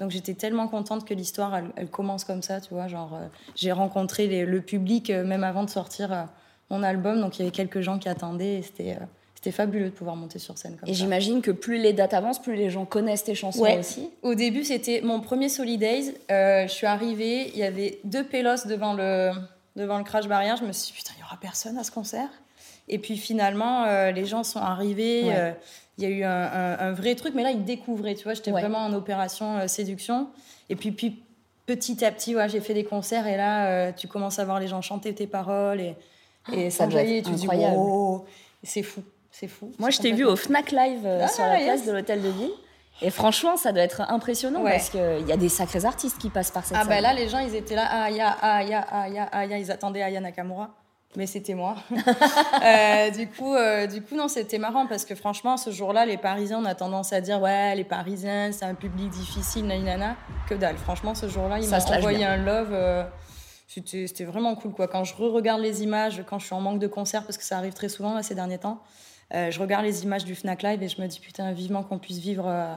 Donc 0.00 0.10
j'étais 0.10 0.34
tellement 0.34 0.66
contente 0.66 1.04
que 1.04 1.14
l'histoire 1.14 1.60
elle, 1.76 1.88
commence 1.88 2.24
comme 2.24 2.42
ça, 2.42 2.60
tu 2.60 2.74
vois, 2.74 2.88
genre 2.88 3.14
euh, 3.14 3.28
j'ai 3.54 3.70
rencontré 3.70 4.44
le 4.44 4.60
public 4.60 5.10
même 5.10 5.44
avant 5.44 5.62
de 5.62 5.70
sortir 5.70 6.28
mon 6.70 6.82
album, 6.82 7.20
donc 7.20 7.38
il 7.38 7.42
y 7.42 7.42
avait 7.42 7.52
quelques 7.52 7.80
gens 7.80 7.98
qui 7.98 8.08
attendaient 8.08 8.58
et 8.58 8.62
c'était 8.62 8.98
c'était 9.38 9.52
fabuleux 9.52 9.84
de 9.84 9.94
pouvoir 9.94 10.16
monter 10.16 10.40
sur 10.40 10.58
scène 10.58 10.76
comme 10.76 10.88
et 10.88 10.92
ça. 10.92 10.98
Et 10.98 11.00
j'imagine 11.00 11.42
que 11.42 11.52
plus 11.52 11.78
les 11.78 11.92
dates 11.92 12.12
avancent, 12.12 12.42
plus 12.42 12.56
les 12.56 12.70
gens 12.70 12.84
connaissent 12.84 13.22
tes 13.22 13.36
chansons 13.36 13.64
aussi. 13.78 14.10
Au 14.22 14.34
début, 14.34 14.64
c'était 14.64 15.00
mon 15.00 15.20
premier 15.20 15.48
Solidays. 15.48 16.12
Euh, 16.28 16.66
je 16.66 16.72
suis 16.72 16.88
arrivée, 16.88 17.52
il 17.54 17.56
y 17.56 17.62
avait 17.62 18.00
deux 18.02 18.24
pélos 18.24 18.66
devant 18.66 18.94
le, 18.94 19.30
devant 19.76 19.98
le 19.98 20.02
crash 20.02 20.26
barrière. 20.26 20.56
Je 20.56 20.64
me 20.64 20.72
suis 20.72 20.90
dit, 20.90 20.98
putain, 20.98 21.12
il 21.14 21.18
n'y 21.18 21.22
aura 21.22 21.36
personne 21.40 21.78
à 21.78 21.84
ce 21.84 21.92
concert. 21.92 22.28
Et 22.88 22.98
puis 22.98 23.16
finalement, 23.16 23.84
euh, 23.84 24.10
les 24.10 24.24
gens 24.24 24.42
sont 24.42 24.58
arrivés. 24.58 25.26
Euh, 25.26 25.52
il 25.98 26.02
y 26.02 26.06
a 26.08 26.10
eu 26.10 26.24
un, 26.24 26.90
vrai 26.90 27.14
truc, 27.14 27.34
mais 27.36 27.44
là, 27.44 27.52
ils 27.52 27.64
découvraient. 27.64 28.16
Tu 28.16 28.24
vois, 28.24 28.34
j'étais 28.34 28.50
vraiment 28.50 28.78
en 28.78 28.92
opération 28.92 29.68
séduction. 29.68 30.30
Et 30.68 30.74
puis, 30.74 30.90
puis 30.90 31.22
petit 31.64 32.04
à 32.04 32.10
petit, 32.10 32.34
ouais, 32.34 32.48
j'ai 32.48 32.60
fait 32.60 32.74
des 32.74 32.84
concerts 32.84 33.28
et 33.28 33.36
là, 33.36 33.92
tu 33.92 34.08
commences 34.08 34.40
à 34.40 34.44
voir 34.44 34.58
les 34.58 34.66
gens 34.66 34.82
chanter 34.82 35.14
tes 35.14 35.28
paroles 35.28 35.80
et, 35.80 35.94
et 36.52 36.66
oh, 36.66 36.70
ça 36.70 36.90
jaillit. 36.90 37.22
Tu 37.22 37.30
dis, 37.30 37.46
oh, 37.76 38.24
c'est 38.64 38.82
fou. 38.82 39.04
C'est 39.38 39.46
fou. 39.46 39.70
Moi, 39.78 39.90
je 39.90 39.98
t'ai 39.98 40.10
vu 40.10 40.24
au 40.24 40.34
Fnac 40.34 40.72
Live 40.72 41.02
euh, 41.04 41.22
ah, 41.22 41.28
sur 41.28 41.44
la 41.44 41.58
place 41.58 41.86
de 41.86 41.92
l'hôtel 41.92 42.22
de 42.22 42.28
ville. 42.28 42.50
Et 43.00 43.10
franchement, 43.10 43.56
ça 43.56 43.70
doit 43.70 43.84
être 43.84 44.00
impressionnant 44.10 44.64
parce 44.64 44.90
qu'il 44.90 45.28
y 45.28 45.32
a 45.32 45.36
des 45.36 45.48
sacrés 45.48 45.84
artistes 45.84 46.18
qui 46.18 46.28
passent 46.28 46.50
par 46.50 46.64
cette 46.64 46.76
ah. 46.76 46.80
Ah, 46.82 46.88
ben 46.88 47.00
là, 47.00 47.14
les 47.14 47.28
gens, 47.28 47.38
ils 47.38 47.54
étaient 47.54 47.76
là, 47.76 47.84
Aya, 48.02 48.30
Aya, 48.42 48.80
Aya, 48.80 49.22
Aya, 49.30 49.58
ils 49.58 49.70
attendaient 49.70 50.02
Aya 50.02 50.20
Nakamura. 50.20 50.70
Mais 51.16 51.26
c'était 51.26 51.54
moi. 51.54 51.76
Euh, 52.60 53.10
du, 53.10 53.28
coup, 53.28 53.54
euh, 53.54 53.86
du 53.86 54.02
coup, 54.02 54.16
non, 54.16 54.26
c'était 54.26 54.58
marrant 54.58 54.86
parce 54.86 55.04
que 55.04 55.14
franchement, 55.14 55.56
ce 55.56 55.70
jour-là, 55.70 56.04
les 56.04 56.16
Parisiens, 56.16 56.58
on 56.58 56.64
a 56.64 56.74
tendance 56.74 57.12
à 57.12 57.20
dire 57.20 57.40
Ouais, 57.40 57.74
les 57.76 57.84
Parisiens, 57.84 58.50
c'est 58.50 58.64
un 58.64 58.74
public 58.74 59.08
difficile, 59.10 59.66
nanana. 59.66 60.16
Que 60.48 60.54
dalle. 60.56 60.76
Franchement, 60.76 61.14
ce 61.14 61.28
jour-là, 61.28 61.60
ils 61.60 61.68
m'ont 61.68 61.76
envoyé 61.76 62.24
un 62.24 62.36
love. 62.36 62.76
c'était 63.68 64.24
vraiment 64.24 64.56
cool, 64.56 64.72
quoi. 64.72 64.88
Quand 64.88 65.04
je 65.04 65.14
re-regarde 65.14 65.60
les 65.60 65.84
images, 65.84 66.24
quand 66.28 66.40
je 66.40 66.46
suis 66.46 66.54
en 66.54 66.60
manque 66.60 66.80
de 66.80 66.88
concert, 66.88 67.22
parce 67.22 67.38
que 67.38 67.44
ça 67.44 67.56
arrive 67.56 67.74
très 67.74 67.88
souvent 67.88 68.20
ces 68.20 68.34
derniers 68.34 68.58
temps, 68.58 68.82
euh, 69.34 69.50
je 69.50 69.60
regarde 69.60 69.84
les 69.84 70.04
images 70.04 70.24
du 70.24 70.34
Fnac 70.34 70.62
Live 70.62 70.82
et 70.82 70.88
je 70.88 71.00
me 71.00 71.06
dis 71.06 71.20
putain, 71.20 71.52
vivement 71.52 71.82
qu'on 71.82 71.98
puisse 71.98 72.18
vivre 72.18 72.46
euh, 72.46 72.74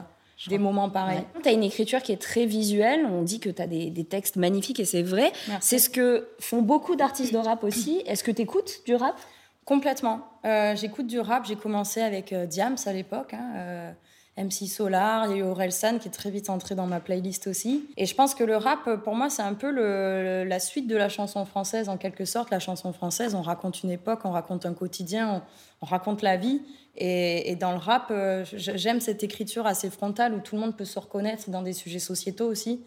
des 0.48 0.58
moments 0.58 0.90
pareils. 0.90 1.24
Tu 1.42 1.48
as 1.48 1.52
une 1.52 1.62
écriture 1.62 2.02
qui 2.02 2.12
est 2.12 2.20
très 2.20 2.46
visuelle. 2.46 3.06
On 3.06 3.22
dit 3.22 3.40
que 3.40 3.48
tu 3.48 3.62
as 3.62 3.66
des, 3.66 4.04
textes 4.04 4.36
magnifiques 4.36 4.80
et 4.80 4.84
c'est 4.84 5.02
vrai. 5.02 5.32
C'est 5.60 5.78
ce 5.78 5.88
que 5.88 6.28
font 6.40 6.62
beaucoup 6.62 6.96
d'artistes 6.96 7.32
de 7.32 7.38
rap 7.38 7.64
aussi. 7.64 8.02
Est-ce 8.06 8.22
que 8.24 8.30
tu 8.30 8.42
écoutes 8.42 8.82
du 8.84 8.94
rap? 8.94 9.18
Complètement. 9.64 10.26
Euh, 10.44 10.74
j'écoute 10.76 11.06
du 11.06 11.20
rap. 11.20 11.46
J'ai 11.46 11.56
commencé 11.56 12.00
avec 12.00 12.34
Diams 12.34 12.76
à 12.84 12.92
l'époque. 12.92 13.32
Hein, 13.34 13.94
MC 14.38 14.66
Solar, 14.66 15.26
il 15.26 15.32
y 15.32 15.34
a 15.34 15.36
eu 15.38 15.42
Orelsan 15.42 15.98
qui 15.98 16.08
est 16.08 16.12
très 16.12 16.30
vite 16.30 16.48
entré 16.48 16.74
dans 16.74 16.86
ma 16.86 17.00
playlist 17.00 17.46
aussi. 17.46 17.86
Et 17.98 18.06
je 18.06 18.14
pense 18.14 18.34
que 18.34 18.44
le 18.44 18.56
rap, 18.56 18.88
pour 19.04 19.14
moi, 19.14 19.28
c'est 19.28 19.42
un 19.42 19.52
peu 19.52 19.70
la 19.70 20.58
suite 20.58 20.86
de 20.86 20.96
la 20.96 21.10
chanson 21.10 21.44
française 21.44 21.90
en 21.90 21.98
quelque 21.98 22.24
sorte. 22.24 22.50
La 22.50 22.58
chanson 22.58 22.94
française, 22.94 23.34
on 23.34 23.42
raconte 23.42 23.82
une 23.82 23.90
époque, 23.90 24.20
on 24.24 24.30
raconte 24.30 24.64
un 24.64 24.72
quotidien, 24.72 25.42
on, 25.82 25.86
raconte 25.86 26.22
la 26.22 26.38
vie. 26.38 26.62
Et, 26.96 27.56
dans 27.56 27.72
le 27.72 27.78
rap, 27.78 28.08
euh, 28.10 28.44
j'aime 28.54 29.00
cette 29.00 29.22
écriture 29.22 29.66
assez 29.66 29.90
frontale 29.90 30.34
où 30.34 30.40
tout 30.40 30.54
le 30.54 30.62
monde 30.62 30.76
peut 30.76 30.84
se 30.86 30.98
reconnaître 30.98 31.50
dans 31.50 31.62
des 31.62 31.74
sujets 31.74 31.98
sociétaux 31.98 32.46
aussi. 32.46 32.82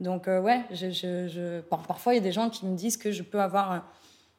Donc 0.00 0.28
euh, 0.28 0.40
ouais, 0.40 0.62
je, 0.72 1.60
parfois 1.60 2.14
il 2.14 2.16
y 2.16 2.20
a 2.20 2.22
des 2.22 2.32
gens 2.32 2.50
qui 2.50 2.66
me 2.66 2.76
disent 2.76 2.96
que 2.96 3.12
je 3.12 3.22
peux 3.22 3.40
avoir 3.40 3.84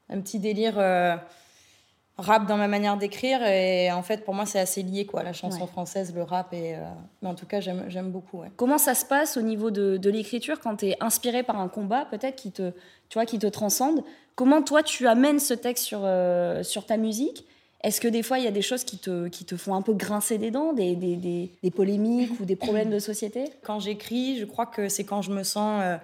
un, 0.10 0.22
petit 0.22 0.40
délire. 0.40 0.78
Euh, 0.78 1.16
rap 2.18 2.48
dans 2.48 2.58
ma 2.58 2.68
manière 2.68 2.98
d'écrire 2.98 3.44
et 3.44 3.92
en 3.92 4.04
fait 4.04 4.24
pour 4.24 4.36
moi 4.36 4.46
c'est 4.46 4.60
assez 4.60 4.84
lié 4.84 5.06
quoi 5.06 5.24
la 5.24 5.34
chanson 5.34 5.66
française 5.66 6.14
le 6.14 6.22
rap 6.22 6.54
et 6.54 6.76
euh, 6.76 6.84
mais 7.24 7.30
en 7.30 7.34
tout 7.34 7.48
cas 7.48 7.60
j'aime 7.60 8.12
beaucoup 8.12 8.44
comment 8.56 8.78
ça 8.78 8.94
se 8.94 9.04
passe 9.04 9.36
au 9.36 9.42
niveau 9.42 9.72
de, 9.72 9.98
de 9.98 10.10
l'écriture 10.12 10.60
quand 10.60 10.76
tu 10.76 10.90
es 10.90 10.98
inspiré 11.00 11.42
par 11.42 11.60
un 11.60 11.70
combat 11.70 12.06
peut-être 12.06 12.36
qui 12.36 12.52
te 12.52 12.72
tu 13.14 13.20
vois 13.20 13.28
qui 13.28 13.38
te 13.38 13.46
transcende? 13.46 14.04
Comment 14.34 14.64
toi 14.64 14.82
tu 14.82 15.08
amènes 15.08 15.38
ce 15.38 15.54
texte 15.54 15.84
sur 15.84 16.00
euh, 16.02 16.64
sur 16.64 16.88
ta 16.88 16.98
musique? 16.98 17.46
Est-ce 17.82 18.02
que 18.02 18.08
des 18.08 18.24
fois 18.24 18.40
il 18.40 18.44
y 18.44 18.48
a 18.48 18.52
des 18.52 18.64
choses 18.64 18.84
qui 18.84 18.98
te, 18.98 19.28
qui 19.28 19.46
te 19.46 19.56
font 19.56 19.76
un 19.76 19.84
peu 19.84 19.94
grincer 19.94 20.40
des 20.40 20.50
dents 20.50 20.74
des, 20.74 20.96
des, 20.96 21.16
des, 21.18 21.70
polémiques 21.70 22.40
ou 22.40 22.46
des 22.46 22.56
problèmes 22.56 22.90
de 22.90 22.98
société? 22.98 23.46
Quand 23.62 23.80
j'écris 23.80 24.40
je 24.40 24.46
crois 24.46 24.66
que 24.66 24.90
c'est 24.90 25.04
quand 25.04 25.22
je 25.22 25.30
me 25.30 25.44
sens 25.44 25.80
euh, 25.84 25.98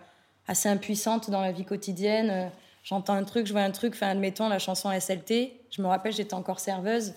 assez 0.48 0.70
impuissante 0.70 1.32
dans 1.32 1.42
la 1.42 1.52
vie 1.52 1.66
quotidienne 1.66 2.52
j'entends 2.90 3.14
un 3.14 3.24
truc, 3.24 3.46
je 3.46 3.52
vois 3.52 3.62
un 3.62 3.72
truc, 3.72 3.94
enfin, 3.94 4.08
admettons 4.08 4.50
la 4.50 4.58
chanson 4.58 4.90
SLT, 4.92 5.62
je 5.70 5.82
me 5.82 5.88
rappelle, 5.88 6.12
j'étais 6.12 6.34
encore 6.34 6.60
serveuse. 6.60 7.14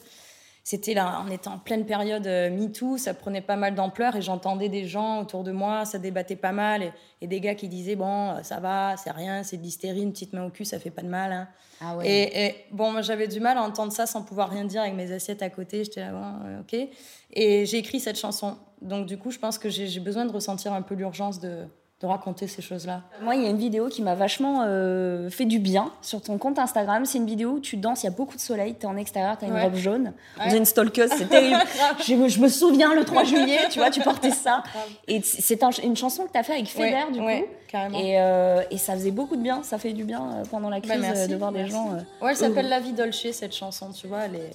C'était 0.65 0.95
là, 0.95 1.25
on 1.27 1.31
était 1.33 1.49
en 1.49 1.59
pleine 1.59 1.87
période 1.87 2.25
euh, 2.25 2.49
MeToo, 2.49 2.97
ça 2.97 3.15
prenait 3.15 3.41
pas 3.41 3.57
mal 3.57 3.75
d'ampleur 3.75 4.15
et 4.15 4.23
j'entendais 4.23 4.69
des 4.69 4.87
gens 4.87 5.21
autour 5.21 5.43
de 5.43 5.51
moi, 5.51 5.85
ça 5.85 5.99
débattait 5.99 6.37
pas 6.37 6.53
mal 6.53 6.93
et, 7.21 7.27
des 7.27 7.41
gars 7.41 7.57
qui 7.57 7.67
disaient 7.67 7.97
Bon, 7.97 8.31
euh, 8.31 8.43
ça 8.45 8.61
va, 8.61 8.97
c'est 8.97 9.11
rien, 9.11 9.43
c'est 9.43 9.57
de 9.57 9.63
l'hystérie, 9.63 10.03
une 10.03 10.13
petite 10.13 10.35
main 10.35 10.45
au 10.45 10.51
cul, 10.51 10.65
ça 10.65 10.79
fait 10.79 10.91
pas 10.91 11.03
de 11.03 11.09
mal. 11.09 11.33
Hein. 11.33 11.49
Ah 11.81 11.97
et, 12.05 12.55
bon, 12.71 13.03
j'avais 13.03 13.27
du 13.27 13.41
mal 13.41 13.59
à 13.59 13.63
entendre 13.63 13.93
ça 13.93 14.07
sans 14.07 14.23
pouvoir 14.23 14.51
rien 14.51 14.65
dire 14.65 14.83
avec 14.83 14.95
mes 14.95 15.11
assiettes 15.11 15.43
à 15.43 15.51
côté. 15.51 15.83
J'étais 15.83 16.01
là, 16.01 16.13
bon, 16.13 16.47
euh, 16.47 16.61
ok. 16.61 16.91
Et 17.33 17.67
j'ai 17.67 17.79
écrit 17.79 17.99
cette 17.99 18.19
chanson. 18.19 18.57
Donc, 18.83 19.07
du 19.07 19.19
coup, 19.19 19.33
je 19.33 19.41
pense 19.41 19.59
que 19.59 19.69
j'ai 19.69 19.99
besoin 20.01 20.27
de 20.27 20.33
ressentir 20.33 20.73
un 20.75 20.83
peu 20.83 20.95
l'urgence 20.95 21.41
de, 21.41 21.67
de 22.03 22.07
raconter 22.07 22.49
ces 22.49 22.63
choses-là. 22.63 23.03
Moi, 23.23 23.37
il 23.37 23.43
y 23.43 23.47
a 23.47 23.51
une 23.51 23.59
vidéo 23.59 23.89
qui 23.89 24.03
m'a 24.03 24.17
vachement 24.17 24.65
euh, 24.67 25.31
fait 25.31 25.45
du 25.45 25.61
bien 25.61 25.93
sur 26.03 26.21
ton 26.21 26.37
compte 26.37 26.59
Instagram. 26.59 27.05
C'est 27.05 27.19
une 27.19 27.27
vidéo 27.27 27.53
où 27.53 27.61
tu 27.61 27.77
danses, 27.77 28.03
il 28.03 28.07
y 28.07 28.09
a 28.09 28.13
beaucoup 28.13 28.35
de 28.35 28.41
soleil, 28.41 28.75
tu 28.79 28.87
es 28.87 28.89
en 28.89 28.97
extérieur, 28.97 29.39
tu 29.39 29.45
as 29.45 29.49
une 29.49 29.57
robe 29.57 29.77
jaune. 29.77 30.13
On 30.39 30.45
dirait 30.45 30.59
une 30.59 30.65
stalkeuse, 30.65 31.11
c'est 31.17 31.29
terrible. 31.29 31.61
je, 32.05 32.41
me 32.41 32.49
souviens 32.49 32.95
le 32.95 33.05
3 33.05 33.23
juillet, 33.25 33.69
tu 33.71 33.79
vois, 33.79 33.91
tu 33.91 34.01
portais 34.03 34.33
ça. 34.33 34.65
Et 35.07 35.21
c'est 35.23 35.63
une 35.85 35.97
chanson 35.97 36.25
que 36.25 36.33
tu 36.33 36.39
as 36.39 36.43
fait 36.43 36.55
avec 36.55 36.67
Feder, 36.67 37.13
du 37.13 37.21
coup. 37.21 37.47
Carrément. 37.69 37.99
Et, 37.99 38.21
euh, 38.21 38.63
et, 38.71 38.77
ça 38.77 38.93
faisait 38.95 39.13
beaucoup 39.13 39.37
de 39.37 39.43
bien, 39.43 39.63
ça 39.63 39.79
fait 39.79 39.95
du 39.95 40.05
bien 40.05 40.21
euh, 40.21 40.45
pendant 40.51 40.69
la 40.69 40.81
bah, 40.81 40.95
crise 40.95 41.29
de 41.29 41.37
voir 41.37 41.53
des 41.53 41.69
gens. 41.69 41.93
ouais, 42.21 42.31
elle 42.31 42.37
s'appelle 42.37 42.69
La 42.69 42.81
vie 42.81 42.93
Dolce, 42.93 43.31
cette 43.33 43.55
chanson, 43.55 43.91
tu 43.93 44.09
vois. 44.09 44.25
Elle 44.25 44.35
est 44.35 44.51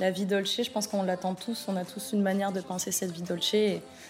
la 0.00 0.10
vie 0.10 0.26
dolce, 0.26 0.60
je 0.62 0.70
pense 0.70 0.88
qu'on 0.88 1.02
l'attend 1.04 1.34
tous, 1.34 1.66
on 1.68 1.76
a 1.76 1.84
tous 1.84 2.12
une 2.12 2.22
manière 2.22 2.50
de 2.50 2.60
penser 2.60 2.90
cette 2.90 3.12
vie 3.12 3.22
dolce. 3.22 3.54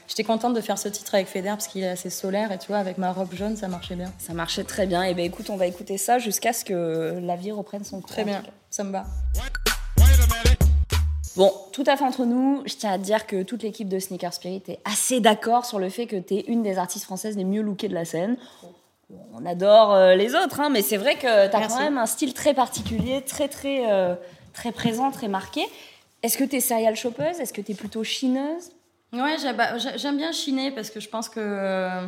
J'étais 0.08 0.24
contente 0.24 0.54
de 0.54 0.60
faire 0.60 0.78
ce 0.78 0.88
titre 0.88 1.14
avec 1.14 1.26
Feder 1.26 1.50
parce 1.50 1.66
qu'il 1.66 1.82
est 1.82 1.88
assez 1.88 2.10
solaire 2.10 2.52
et 2.52 2.58
tu 2.58 2.68
vois, 2.68 2.78
avec 2.78 2.96
ma 2.96 3.12
robe 3.12 3.34
jaune, 3.34 3.56
ça 3.56 3.68
marchait 3.68 3.96
bien. 3.96 4.12
Ça 4.18 4.32
marchait 4.32 4.64
très 4.64 4.86
bien. 4.86 5.02
Et 5.02 5.14
ben 5.14 5.24
écoute, 5.24 5.50
on 5.50 5.56
va 5.56 5.66
écouter 5.66 5.98
ça 5.98 6.18
jusqu'à 6.18 6.52
ce 6.52 6.64
que 6.64 7.18
la 7.20 7.36
vie 7.36 7.52
reprenne 7.52 7.84
son 7.84 8.00
cours. 8.00 8.10
Très 8.10 8.24
bien, 8.24 8.42
ça 8.70 8.84
me 8.84 8.92
va. 8.92 9.04
Bon, 11.36 11.52
tout 11.72 11.84
à 11.86 11.96
fait 11.96 12.04
entre 12.04 12.24
nous, 12.24 12.62
je 12.64 12.74
tiens 12.76 12.92
à 12.92 12.98
dire 12.98 13.26
que 13.26 13.42
toute 13.42 13.62
l'équipe 13.62 13.88
de 13.88 13.98
Sneaker 13.98 14.32
Spirit 14.32 14.62
est 14.68 14.78
assez 14.84 15.20
d'accord 15.20 15.66
sur 15.66 15.80
le 15.80 15.88
fait 15.88 16.06
que 16.06 16.16
tu 16.16 16.34
es 16.34 16.40
une 16.46 16.62
des 16.62 16.78
artistes 16.78 17.04
françaises 17.04 17.36
les 17.36 17.44
mieux 17.44 17.60
lookées 17.60 17.88
de 17.88 17.94
la 17.94 18.04
scène. 18.04 18.36
On 19.34 19.44
adore 19.44 19.92
euh, 19.92 20.14
les 20.14 20.34
autres, 20.34 20.60
hein, 20.60 20.70
mais 20.70 20.80
c'est 20.80 20.96
vrai 20.96 21.16
que 21.16 21.48
tu 21.48 21.56
as 21.56 21.66
quand 21.66 21.80
même 21.80 21.98
un 21.98 22.06
style 22.06 22.34
très 22.34 22.54
particulier, 22.54 23.22
très 23.22 23.48
très 23.48 23.90
euh, 23.90 24.14
très 24.54 24.72
présent, 24.72 25.10
très 25.10 25.28
marqué. 25.28 25.62
Est-ce 26.22 26.38
que 26.38 26.44
tu 26.44 26.56
es 26.56 26.60
serial 26.60 26.96
shoppeuse 26.96 27.38
Est-ce 27.40 27.52
que 27.52 27.60
tu 27.60 27.72
es 27.72 27.74
plutôt 27.74 28.02
chineuse? 28.04 28.70
Ouais, 29.12 29.36
j'aime 29.96 30.16
bien 30.16 30.32
chiner 30.32 30.70
parce 30.70 30.90
que 30.90 30.98
je 31.00 31.08
pense 31.08 31.28
que 31.28 31.38
euh, 31.38 32.06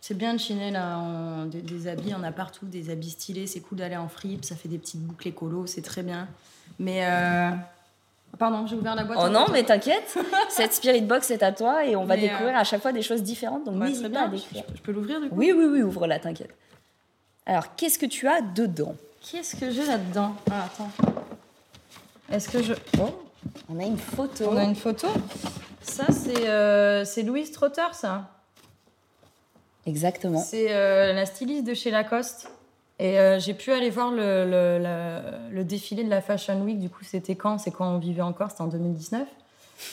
C'est 0.00 0.16
bien 0.16 0.34
de 0.34 0.38
chiner 0.38 0.70
là, 0.70 1.46
des, 1.46 1.62
des 1.62 1.88
habits, 1.88 2.12
on 2.16 2.22
a 2.22 2.30
partout, 2.30 2.66
des 2.66 2.90
habits 2.90 3.10
stylés, 3.10 3.46
c'est 3.46 3.60
cool 3.60 3.78
d'aller 3.78 3.96
en 3.96 4.08
fripe, 4.08 4.44
ça 4.44 4.54
fait 4.54 4.68
des 4.68 4.78
petites 4.78 5.00
boucles 5.00 5.28
écolo, 5.28 5.66
c'est 5.66 5.80
très 5.82 6.02
bien. 6.02 6.28
Mais 6.78 7.06
euh... 7.06 7.50
pardon, 8.38 8.66
j'ai 8.66 8.76
ouvert 8.76 8.94
la 8.94 9.04
boîte. 9.04 9.18
Oh 9.20 9.28
non, 9.30 9.46
mais 9.50 9.62
t'inquiète, 9.64 10.16
cette 10.50 10.74
Spirit 10.74 11.00
Box 11.02 11.30
est 11.30 11.42
à 11.42 11.52
toi 11.52 11.84
et 11.86 11.96
on 11.96 12.04
va 12.04 12.16
Mais, 12.16 12.24
euh, 12.24 12.28
découvrir 12.28 12.56
à 12.56 12.64
chaque 12.64 12.82
fois 12.82 12.92
des 12.92 13.02
choses 13.02 13.22
différentes, 13.22 13.64
donc 13.64 13.76
Bah, 13.78 13.88
n'hésite 13.88 14.12
pas 14.12 14.24
à. 14.26 14.30
Je, 14.30 14.58
je 14.76 14.82
peux 14.82 14.92
l'ouvrir 14.92 15.20
du 15.20 15.28
coup? 15.30 15.34
Oui, 15.36 15.52
oui, 15.56 15.64
oui, 15.64 15.82
ouvre-la, 15.82 16.18
t'inquiète. 16.18 16.54
Alors, 17.46 17.74
qu'est-ce 17.74 17.98
que 17.98 18.06
tu 18.06 18.28
as 18.28 18.42
dedans? 18.42 18.94
Qu'est-ce 19.22 19.56
que 19.56 19.70
j'ai 19.70 19.86
là-dedans? 19.86 20.34
Ah 20.50 20.66
attends. 20.66 20.90
Est-ce 22.32 22.48
que 22.48 22.62
je 22.62 22.72
oh, 23.00 23.10
On 23.68 23.78
a 23.78 23.84
une 23.84 23.98
photo. 23.98 24.44
on 24.50 24.56
a 24.56 24.64
une 24.64 24.74
photo 24.76 25.08
Ça 25.82 26.06
c'est 26.10 26.48
euh, 26.48 27.04
Louise 27.24 27.52
Trotter 27.52 27.82
ça. 27.92 28.30
Exactement. 29.86 30.40
C'est 30.40 30.68
euh, 30.74 31.12
la 31.12 31.26
styliste 31.26 31.66
de 31.66 31.74
chez 31.74 31.90
Lacoste. 31.90 32.48
Et 32.98 33.18
euh, 33.18 33.38
j'ai 33.40 33.54
pu 33.54 33.72
aller 33.72 33.90
voir 33.90 34.10
le, 34.12 34.44
le- 34.44 34.78
le- 34.78 35.54
le 35.54 35.64
défilé 35.64 36.04
de 36.04 36.08
la 36.10 36.20
Fashion 36.20 36.60
Week. 36.62 36.78
Du 36.78 36.88
coup, 36.88 37.04
c'était 37.04 37.34
quand? 37.34 37.58
C'est 37.58 37.70
quand 37.72 37.88
on 37.92 37.98
vivait 37.98 38.22
encore, 38.22 38.50
c'était 38.50 38.62
en 38.62 38.68
2019. 38.68 39.26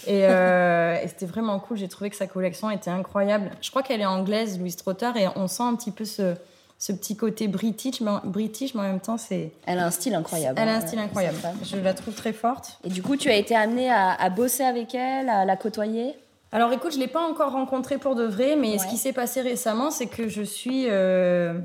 Et, 0.08 0.26
euh, 0.28 0.96
et 1.02 1.08
c'était 1.08 1.26
vraiment 1.26 1.60
cool. 1.60 1.78
J'ai 1.78 1.88
trouvé 1.90 2.10
que 2.12 2.16
sa 2.16 2.28
collection 2.28 2.70
était 2.70 2.92
incroyable. 2.92 3.50
Je 3.62 3.70
crois 3.72 3.82
qu'elle 3.84 4.00
est 4.02 4.06
anglaise, 4.06 4.60
Louise 4.60 4.76
Trotter, 4.78 5.10
et 5.16 5.28
on 5.36 5.48
sent 5.48 5.64
un 5.64 5.76
petit 5.76 5.92
peu 5.92 6.06
ce, 6.06 6.36
ce 6.82 6.92
petit 6.94 7.16
côté 7.16 7.48
british, 7.48 8.02
mais, 8.02 8.10
en- 8.10 8.22
british, 8.24 8.74
mais 8.74 8.82
en 8.82 8.86
même 8.86 9.00
temps, 9.00 9.20
c'est. 9.20 9.52
Elle 9.68 9.78
a 9.78 9.86
un 9.86 9.92
style 9.92 10.16
incroyable. 10.16 10.60
Elle 10.60 10.68
a 10.68 10.74
un 10.74 10.78
hein, 10.78 10.82
style 10.88 10.98
incroyable. 10.98 11.38
Je 11.64 11.78
la 11.78 11.94
trouve 11.94 12.16
très 12.16 12.34
forte. 12.34 12.80
Et 12.84 12.90
du 12.90 13.04
coup, 13.04 13.18
tu 13.18 13.30
as 13.30 13.36
été 13.36 13.56
amenée 13.56 13.92
à, 13.92 14.12
à 14.14 14.30
bosser 14.32 14.64
avec 14.64 14.96
elle, 14.96 15.30
à 15.30 15.46
la 15.46 15.56
côtoyer? 15.56 16.16
Alors 16.52 16.74
écoute, 16.74 16.92
je 16.94 16.98
ne 16.98 17.04
l'ai 17.04 17.08
pas 17.08 17.22
encore 17.22 17.52
rencontrée 17.52 18.00
pour 18.00 18.16
de 18.16 18.24
vrai, 18.24 18.56
mais 18.56 18.72
Ouais. 18.72 18.78
ce 18.80 18.88
qui 18.88 18.98
s'est 18.98 19.14
passé 19.14 19.42
récemment, 19.42 19.92
c'est 19.92 20.08
que 20.08 20.28
je 20.28 20.42
suis 20.42 20.88
euh, 20.90 21.60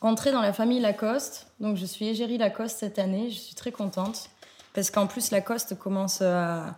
entrée 0.00 0.32
dans 0.32 0.42
la 0.42 0.52
famille 0.52 0.80
Lacoste. 0.80 1.46
Donc 1.60 1.76
je 1.76 1.86
suis 1.86 2.08
égérie 2.08 2.36
Lacoste 2.36 2.80
cette 2.80 2.98
année, 2.98 3.30
je 3.30 3.38
suis 3.38 3.54
très 3.54 3.70
contente. 3.70 4.30
Parce 4.74 4.90
qu'en 4.90 5.06
plus, 5.06 5.30
Lacoste 5.30 5.78
commence 5.78 6.20
à, 6.22 6.74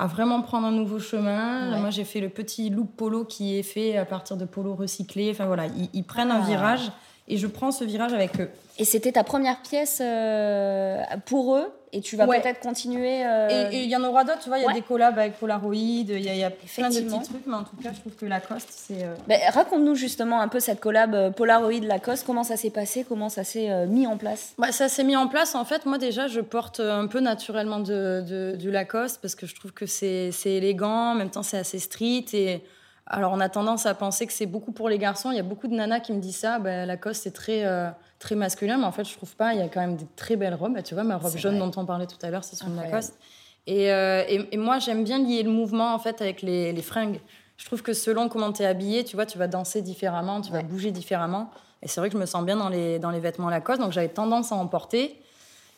à 0.00 0.06
vraiment 0.06 0.40
prendre 0.40 0.66
un 0.66 0.72
nouveau 0.72 0.98
chemin. 0.98 1.72
Ouais. 1.74 1.80
Moi, 1.80 1.90
j'ai 1.90 2.04
fait 2.04 2.20
le 2.20 2.30
petit 2.30 2.70
look 2.70 2.88
polo 2.96 3.24
qui 3.24 3.58
est 3.58 3.62
fait 3.62 3.96
à 3.98 4.04
partir 4.06 4.36
de 4.38 4.46
polo 4.46 4.74
recyclé. 4.74 5.30
Enfin 5.30 5.44
voilà, 5.46 5.66
ils, 5.66 5.90
ils 5.92 6.04
prennent 6.04 6.30
un 6.30 6.40
Ah. 6.42 6.46
virage 6.46 6.90
et 7.32 7.36
je 7.36 7.46
prends 7.46 7.70
ce 7.70 7.84
virage 7.84 8.12
avec 8.12 8.38
eux. 8.40 8.48
Et 8.78 8.84
c'était 8.84 9.12
ta 9.12 9.24
première 9.24 9.60
pièce 9.62 10.00
euh, 10.02 11.02
pour 11.26 11.56
eux 11.56 11.66
et 11.92 12.00
tu 12.00 12.16
vas 12.16 12.24
Ouais. 12.26 12.40
peut-être 12.40 12.60
continuer. 12.60 13.26
euh, 13.26 13.68
Et 13.72 13.82
il 13.82 13.90
y 13.90 13.96
en 13.96 14.04
aura 14.04 14.22
d'autres, 14.24 14.38
tu 14.40 14.48
vois, 14.48 14.58
il 14.58 14.62
y 14.62 14.64
a 14.64 14.68
Ouais. 14.68 14.74
des 14.74 14.80
collabs 14.82 15.18
avec 15.18 15.34
Polaroid, 15.38 15.74
il 15.74 16.20
y 16.20 16.28
a, 16.28 16.34
y 16.34 16.44
a 16.44 16.50
plein 16.50 16.88
de 16.88 16.94
petits 17.00 17.28
trucs, 17.28 17.46
mais 17.46 17.54
en 17.56 17.64
tout 17.64 17.76
cas, 17.82 17.90
je 17.92 18.00
trouve 18.00 18.14
que 18.14 18.26
Lacoste, 18.26 18.68
c'est... 18.70 19.02
euh, 19.04 19.14
Ben, 19.28 19.38
Raconte-nous 19.52 19.96
justement 19.96 20.40
un 20.40 20.48
peu 20.48 20.60
cette 20.60 20.80
collab 20.80 21.14
euh, 21.14 21.30
Polaroid 21.30 21.80
Lacoste, 21.82 22.24
comment 22.24 22.44
ça 22.44 22.56
s'est 22.56 22.70
passé, 22.70 23.04
comment 23.08 23.28
ça 23.28 23.44
s'est 23.44 23.86
mis 23.86 24.06
en 24.06 24.16
place? 24.16 24.54
Bah, 24.56 24.72
ça 24.72 24.88
s'est 24.88 25.04
mis 25.04 25.16
en 25.16 25.26
place. 25.28 25.54
En 25.56 25.64
fait, 25.64 25.84
moi, 25.84 25.98
déjà, 25.98 26.26
je 26.28 26.40
porte 26.40 26.80
un 26.80 27.06
peu 27.08 27.20
naturellement 27.20 27.80
de, 27.80 28.22
de- 28.26 28.56
du 28.56 28.70
Lacoste 28.70 29.18
parce 29.20 29.34
que 29.34 29.46
je 29.46 29.54
trouve 29.56 29.72
que 29.72 29.86
c'est 29.86 30.30
c'est 30.32 30.52
élégant. 30.52 31.10
En 31.12 31.14
même 31.16 31.30
temps, 31.30 31.42
c'est 31.42 31.58
assez 31.58 31.78
street. 31.80 32.24
Et 32.34 32.62
alors, 33.10 33.32
on 33.32 33.40
a 33.40 33.48
tendance 33.48 33.86
à 33.86 33.94
penser 33.94 34.26
que 34.26 34.32
c'est 34.32 34.46
beaucoup 34.46 34.72
pour 34.72 34.88
les 34.88 34.96
garçons. 34.98 35.30
Il 35.32 35.36
y 35.36 35.40
a 35.40 35.42
beaucoup 35.42 35.66
de 35.68 35.74
nanas 35.74 36.00
qui 36.00 36.12
me 36.12 36.20
disent 36.20 36.36
ça. 36.38 36.58
Bah, 36.58 36.86
Lacoste, 36.86 37.24
c'est 37.24 37.32
très, 37.32 37.64
euh, 37.66 37.90
très 38.20 38.36
masculin. 38.36 38.78
Mais 38.78 38.84
en 38.86 38.92
fait, 38.92 39.04
je 39.04 39.14
trouve 39.16 39.34
pas. 39.36 39.52
Il 39.52 39.58
y 39.58 39.62
a 39.62 39.68
quand 39.68 39.80
même 39.80 39.96
des 39.96 40.06
très 40.16 40.36
belles 40.36 40.54
robes. 40.54 40.74
Bah, 40.74 40.82
tu 40.82 40.94
vois, 40.94 41.02
ma 41.04 41.16
robe 41.16 41.36
jaune 41.36 41.58
vrai. 41.58 41.68
dont 41.70 41.80
on 41.80 41.84
parlait 41.86 42.06
tout 42.06 42.18
à 42.22 42.30
l'heure, 42.30 42.44
c'est 42.44 42.56
sur. 42.56 42.68
Lacoste. 42.68 43.18
Et, 43.66 43.92
euh, 43.92 44.24
et, 44.28 44.48
et 44.52 44.56
moi, 44.56 44.78
j'aime 44.78 45.04
bien 45.04 45.18
lier 45.18 45.42
le 45.42 45.50
mouvement, 45.50 45.92
en 45.94 45.98
fait, 45.98 46.22
avec 46.22 46.40
les, 46.42 46.72
les 46.72 46.82
fringues. 46.82 47.20
Je 47.56 47.66
trouve 47.66 47.82
que 47.82 47.92
selon 47.92 48.28
comment 48.30 48.52
tu 48.52 48.62
es 48.62 48.66
habillé, 48.66 49.04
tu 49.04 49.16
vois, 49.16 49.26
tu 49.26 49.36
vas 49.36 49.46
danser 49.48 49.82
différemment, 49.82 50.40
tu 50.40 50.50
Ouais. 50.52 50.62
vas 50.62 50.66
bouger 50.66 50.92
différemment. 50.92 51.50
Et 51.82 51.88
c'est 51.88 52.00
vrai 52.00 52.08
que 52.08 52.14
je 52.14 52.20
me 52.20 52.26
sens 52.26 52.44
bien 52.44 52.56
dans 52.56 52.68
les, 52.70 52.98
dans 52.98 53.10
les 53.10 53.20
vêtements 53.20 53.50
Lacoste, 53.50 53.80
donc 53.80 53.92
j'avais 53.92 54.08
tendance 54.08 54.50
à 54.52 54.54
en 54.54 54.66
porter. 54.66 55.20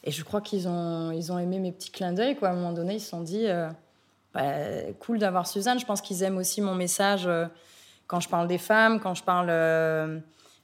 Et 0.04 0.10
je 0.10 0.22
crois 0.24 0.40
qu'ils 0.40 0.68
ont, 0.68 1.10
ils 1.12 1.32
ont 1.32 1.38
aimé 1.38 1.58
mes 1.58 1.72
petits 1.72 1.90
clins 1.90 2.12
d'œil. 2.12 2.36
Quoi. 2.36 2.48
À 2.48 2.52
un 2.52 2.54
moment 2.54 2.72
donné, 2.72 2.94
ils 2.94 3.00
se 3.00 3.08
sont 3.10 3.20
dit, 3.20 3.46
euh, 3.46 3.68
bah, 4.34 4.42
cool 5.00 5.18
d'avoir 5.18 5.46
Suzanne. 5.46 5.78
Je 5.78 5.86
pense 5.86 6.00
qu'ils 6.00 6.22
aiment 6.22 6.38
aussi 6.38 6.60
mon 6.60 6.74
message 6.74 7.26
euh, 7.26 7.46
quand 8.06 8.20
je 8.20 8.28
parle 8.28 8.48
des 8.48 8.58
femmes, 8.58 9.00
quand 9.00 9.14
je 9.14 9.22
parle 9.22 9.48
euh, 9.50 10.18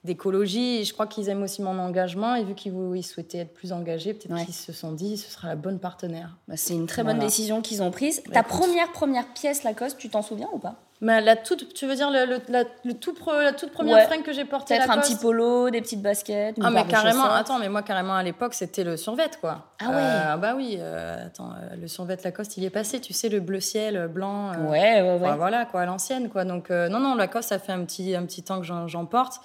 d'écologie. 0.08 0.84
Je 0.84 0.92
crois 0.92 1.06
qu'ils 1.06 1.28
aiment 1.28 1.42
aussi 1.44 1.62
mon 1.62 1.78
engagement. 1.78 2.34
Et 2.34 2.42
vu 2.42 2.54
qu'ils 2.54 3.04
souhaitaient 3.04 3.38
être 3.38 3.54
plus 3.54 3.72
engagés, 3.72 4.14
peut-être 4.14 4.32
Ouais. 4.34 4.44
qu'ils 4.44 4.54
se 4.54 4.72
sont 4.72 4.92
dit, 4.92 5.16
ce 5.16 5.30
sera 5.30 5.48
la 5.48 5.56
bonne 5.56 5.78
partenaire. 5.78 6.36
Ben, 6.48 6.56
C'est 6.56 6.74
une 6.74 6.86
très 6.86 7.04
bonne 7.04 7.18
décision 7.20 7.62
qu'ils 7.62 7.82
ont 7.82 7.90
prise. 7.92 8.22
Bah, 8.26 8.32
Ta 8.34 8.40
écoute. 8.40 8.58
première 8.60 8.92
première 8.92 9.26
pièce 9.34 9.62
Lacoste, 9.62 9.98
tu 9.98 10.08
t'en 10.08 10.22
souviens 10.22 10.48
ou 10.52 10.58
pas? 10.58 10.74
Mais 11.00 11.20
la 11.20 11.36
toute, 11.36 11.74
tu 11.74 11.86
veux 11.86 11.94
dire 11.94 12.10
le, 12.10 12.24
le- 12.26 12.40
la, 12.48 12.64
le 12.84 12.92
tout 12.92 13.12
pre- 13.12 13.40
la 13.40 13.52
toute 13.52 13.70
première 13.70 13.98
Ouais. 13.98 14.06
fringue 14.06 14.24
que 14.24 14.32
j'ai 14.32 14.44
portée 14.44 14.76
Peut-être 14.76 14.90
un 14.90 14.98
petit 14.98 15.14
polo, 15.14 15.70
des 15.70 15.80
petites 15.80 16.02
baskets. 16.02 16.56
une 16.56 16.64
Ah 16.64 16.70
mais 16.70 16.84
carrément, 16.88 17.22
attends, 17.30 17.60
mais 17.60 17.68
moi 17.68 17.82
carrément 17.82 18.14
à 18.16 18.22
l'époque 18.24 18.52
c'était 18.52 18.82
le 18.82 18.96
survêt 18.96 19.30
quoi. 19.40 19.66
Ah 19.80 19.90
ouais. 19.90 19.94
Euh, 19.96 20.36
bah 20.38 20.54
oui, 20.56 20.76
euh, 20.80 21.26
attends, 21.26 21.50
euh, 21.52 21.76
le 21.80 21.86
survêt 21.86 22.18
Lacoste 22.24 22.56
il 22.56 22.64
est 22.64 22.70
passé, 22.70 22.98
tu 23.00 23.12
sais 23.12 23.28
le 23.28 23.38
bleu 23.38 23.60
ciel 23.60 23.96
euh, 23.96 24.08
blanc. 24.08 24.50
Ouais, 24.68 25.00
ouais, 25.00 25.18
ouais. 25.20 25.36
voilà 25.36 25.66
quoi, 25.66 25.82
à 25.82 25.86
l'ancienne 25.86 26.30
quoi. 26.30 26.44
Donc 26.44 26.70
non 26.70 26.98
non 26.98 27.14
Lacoste 27.14 27.50
ça 27.50 27.60
fait 27.60 27.70
un 27.70 27.84
petit 27.84 28.16
un 28.16 28.24
petit 28.26 28.42
temps 28.42 28.58
que 28.60 28.66
j'en 28.66 29.06
porte. 29.06 29.40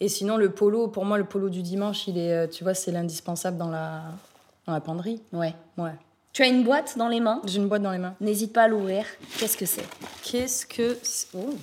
Et 0.00 0.08
sinon 0.08 0.36
le 0.36 0.50
polo, 0.50 0.88
pour 0.88 1.04
moi 1.04 1.18
le 1.18 1.24
polo 1.24 1.48
du 1.48 1.62
dimanche 1.62 2.06
il 2.06 2.18
est, 2.18 2.32
euh, 2.32 2.46
tu 2.46 2.62
vois 2.64 2.74
c'est 2.74 2.92
l'indispensable 2.92 3.56
dans 3.56 3.70
la 3.70 4.02
dans 4.66 4.72
la 4.72 4.80
penderie. 4.80 5.20
Ouais. 5.32 5.54
Ouais. 5.76 5.92
Tu 6.32 6.42
as 6.42 6.46
une 6.46 6.62
boîte 6.62 6.96
dans 6.96 7.08
les 7.08 7.20
mains? 7.20 7.40
J'ai 7.44 7.58
une 7.58 7.68
boîte 7.68 7.82
dans 7.82 7.90
les 7.90 7.98
mains. 7.98 8.14
N'hésite 8.20 8.52
pas 8.52 8.64
à 8.64 8.68
l'ouvrir. 8.68 9.04
Qu'est-ce 9.38 9.56
que 9.56 9.66
c'est? 9.66 9.86
Qu'est-ce 10.22 10.66
que 10.66 10.96
c'est? 11.02 11.26
Oh. 11.34 11.54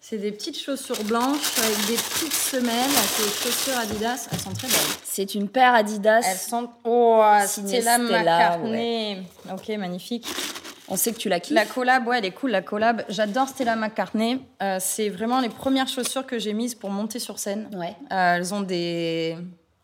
C'est 0.00 0.18
des 0.18 0.32
petites 0.32 0.58
chaussures 0.58 1.02
blanches 1.04 1.58
avec 1.58 1.86
des 1.86 1.94
petites 1.94 2.32
semelles, 2.32 2.90
c'est 2.90 3.24
des 3.24 3.30
chaussures 3.30 3.78
Adidas, 3.78 4.28
elles 4.30 4.38
sont 4.38 4.52
très 4.52 4.68
belles. 4.68 4.76
C'est 5.02 5.34
une 5.34 5.48
paire 5.48 5.74
Adidas. 5.74 6.20
Elles 6.24 6.36
sont. 6.36 6.68
Oh, 6.84 7.24
Stella 7.46 7.98
McCartney. 7.98 9.22
Ok, 9.50 9.68
magnifique. 9.78 10.26
On 10.88 10.96
sait 10.96 11.12
que 11.12 11.18
tu 11.18 11.28
la 11.28 11.40
kiffes. 11.40 11.54
La 11.54 11.64
collab, 11.64 12.06
ouais, 12.06 12.18
elle 12.18 12.24
est 12.26 12.30
cool, 12.30 12.50
la 12.50 12.60
collab. 12.62 13.02
J'adore 13.08 13.48
Stella 13.48 13.74
McCartney. 13.76 14.40
Euh, 14.62 14.76
c'est 14.80 15.08
vraiment 15.08 15.40
les 15.40 15.48
premières 15.48 15.88
chaussures 15.88 16.26
que 16.26 16.38
j'ai 16.38 16.52
mises 16.52 16.74
pour 16.74 16.90
monter 16.90 17.18
sur 17.18 17.38
scène. 17.38 17.68
Ouais. 17.74 17.96
Euh, 18.12 18.34
elles 18.36 18.52
ont 18.52 18.60
des, 18.60 19.36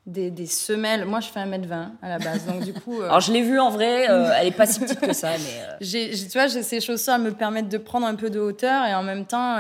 des, 0.05 0.31
des 0.31 0.47
semelles. 0.47 1.07
Moi, 1.07 1.21
je 1.21 1.29
fais 1.29 1.41
1m20 1.41 1.89
à 2.03 2.09
la 2.09 2.19
base. 2.19 2.45
Donc, 2.47 2.61
du 2.65 2.75
coup. 2.75 3.01
euh, 3.01 3.07
Alors 3.07 3.21
je 3.21 3.33
l'ai 3.33 3.41
vue 3.43 3.59
en 3.59 3.71
vrai, 3.71 4.05
elle 4.39 4.47
est 4.47 4.51
pas 4.51 4.67
si 4.67 4.79
petite 4.81 5.01
que 5.01 5.15
ça, 5.15 5.31
mais 5.31 5.67
j'ai, 5.81 6.11
tu 6.11 6.27
vois, 6.39 6.49
j'ai 6.49 6.63
ces 6.63 6.81
chaussures 6.81 7.15
à 7.15 7.19
me 7.19 7.31
permettre 7.33 7.69
de 7.71 7.79
prendre 7.79 8.07
un 8.07 8.15
peu 8.15 8.29
de 8.29 8.39
hauteur 8.39 8.85
et 8.87 8.95
en 8.95 9.03
même 9.03 9.25
temps, 9.25 9.57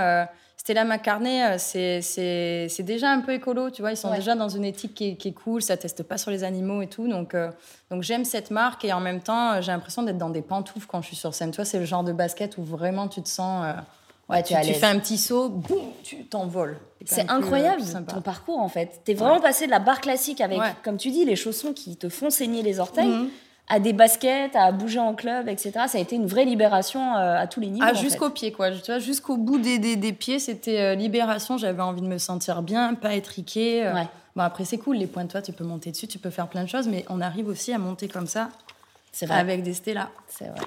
Stella 0.70 0.84
McCartney, 0.84 1.42
euh, 1.42 1.56
c'est, 1.58 2.82
déjà 2.84 3.10
un 3.10 3.20
peu 3.22 3.32
écolo, 3.32 3.70
tu 3.70 3.82
vois. 3.82 3.90
Ils 3.90 3.96
sont 3.96 4.08
Ouais. 4.10 4.18
déjà 4.18 4.36
dans 4.36 4.48
une 4.48 4.64
éthique 4.64 4.94
qui 4.94 5.08
est, 5.08 5.14
qui 5.16 5.28
est 5.28 5.32
cool, 5.32 5.62
ça 5.62 5.76
teste 5.76 6.04
pas 6.04 6.16
sur 6.16 6.30
les 6.30 6.44
animaux 6.44 6.80
et 6.80 6.86
tout. 6.86 7.08
Donc, 7.08 7.34
euh, 7.34 7.50
donc 7.90 8.02
j'aime 8.04 8.24
cette 8.24 8.52
marque 8.52 8.84
et 8.84 8.92
en 8.92 9.00
même 9.00 9.20
temps, 9.20 9.54
euh, 9.54 9.62
j'ai 9.62 9.72
l'impression 9.72 10.04
d'être 10.04 10.18
dans 10.18 10.30
des 10.30 10.42
pantoufles 10.42 10.86
quand 10.86 11.02
je 11.02 11.08
suis 11.08 11.16
sur 11.16 11.34
scène. 11.34 11.50
Tu 11.50 11.56
vois, 11.56 11.64
c'est 11.64 11.80
le 11.80 11.84
genre 11.86 12.04
de 12.04 12.12
basket 12.12 12.56
où 12.56 12.62
vraiment 12.62 13.08
tu 13.08 13.20
te 13.20 13.28
sens. 13.28 13.64
euh, 13.66 13.72
Ouais, 14.28 14.44
tu, 14.44 14.54
tu 14.62 14.74
fais 14.74 14.86
un 14.86 15.00
petit 15.00 15.18
saut, 15.18 15.48
boum, 15.48 15.90
tu 16.04 16.24
t'envoles. 16.26 16.78
c'est 17.04 17.24
plus, 17.26 17.32
euh, 17.32 17.36
incroyable 17.36 17.82
plus 17.82 18.06
ton 18.06 18.20
parcours 18.20 18.60
en 18.60 18.68
fait. 18.68 19.00
T'es 19.04 19.14
vraiment 19.14 19.40
passé 19.40 19.66
de 19.66 19.72
la 19.72 19.80
barre 19.80 20.00
classique 20.00 20.40
avec, 20.40 20.60
comme 20.84 20.98
tu 20.98 21.10
dis, 21.10 21.24
les 21.24 21.34
chaussons 21.34 21.72
qui 21.72 21.96
te 21.96 22.08
font 22.08 22.30
saigner 22.30 22.62
les 22.62 22.78
orteils, 22.78 23.08
Mhm. 23.08 23.28
À 23.70 23.78
des 23.80 23.92
baskets, 23.92 24.54
à 24.56 24.72
bouger 24.72 24.98
en 24.98 25.14
club, 25.14 25.48
etc. 25.48 25.70
Ça 25.86 25.96
a 25.96 26.00
été 26.00 26.16
une 26.16 26.26
vraie 26.26 26.44
libération 26.44 27.14
euh, 27.16 27.38
à 27.38 27.46
tous 27.46 27.60
les 27.60 27.68
niveaux. 27.68 27.86
Ah, 27.88 27.92
en 27.92 27.94
fait. 27.94 28.00
jusqu'au 28.00 28.28
pied, 28.28 28.52
quoi. 28.52 28.70
Tu 28.72 28.90
vois, 28.90 28.98
jusqu'au 28.98 29.36
bout 29.36 29.58
des, 29.58 29.78
des, 29.78 29.96
des 29.96 30.12
pieds, 30.12 30.38
c'était 30.40 30.80
euh, 30.80 30.94
libération. 30.96 31.56
J'avais 31.56 31.80
envie 31.82 32.02
de 32.02 32.06
me 32.08 32.18
sentir 32.18 32.62
bien, 32.62 32.94
pas 32.94 33.14
étriquée. 33.14 33.86
euh. 33.86 33.94
Ouais. 33.94 34.08
Bon, 34.36 34.42
après, 34.42 34.64
c'est 34.64 34.78
cool, 34.78 34.96
les 34.96 35.06
points 35.06 35.24
de 35.24 35.30
toi, 35.30 35.40
tu 35.42 35.52
peux 35.52 35.64
monter 35.64 35.90
dessus, 35.92 36.06
tu 36.08 36.18
peux 36.18 36.30
faire 36.30 36.48
plein 36.48 36.62
de 36.64 36.68
choses, 36.68 36.86
mais 36.88 37.04
on 37.08 37.20
arrive 37.20 37.48
aussi 37.48 37.72
à 37.72 37.78
monter 37.78 38.06
comme 38.08 38.26
ça, 38.26 38.48
C'est 39.12 39.26
vrai. 39.26 39.38
avec 39.38 39.62
des 39.62 39.74
Stellas. 39.74 40.08
C'est 40.28 40.44
vrai. 40.48 40.60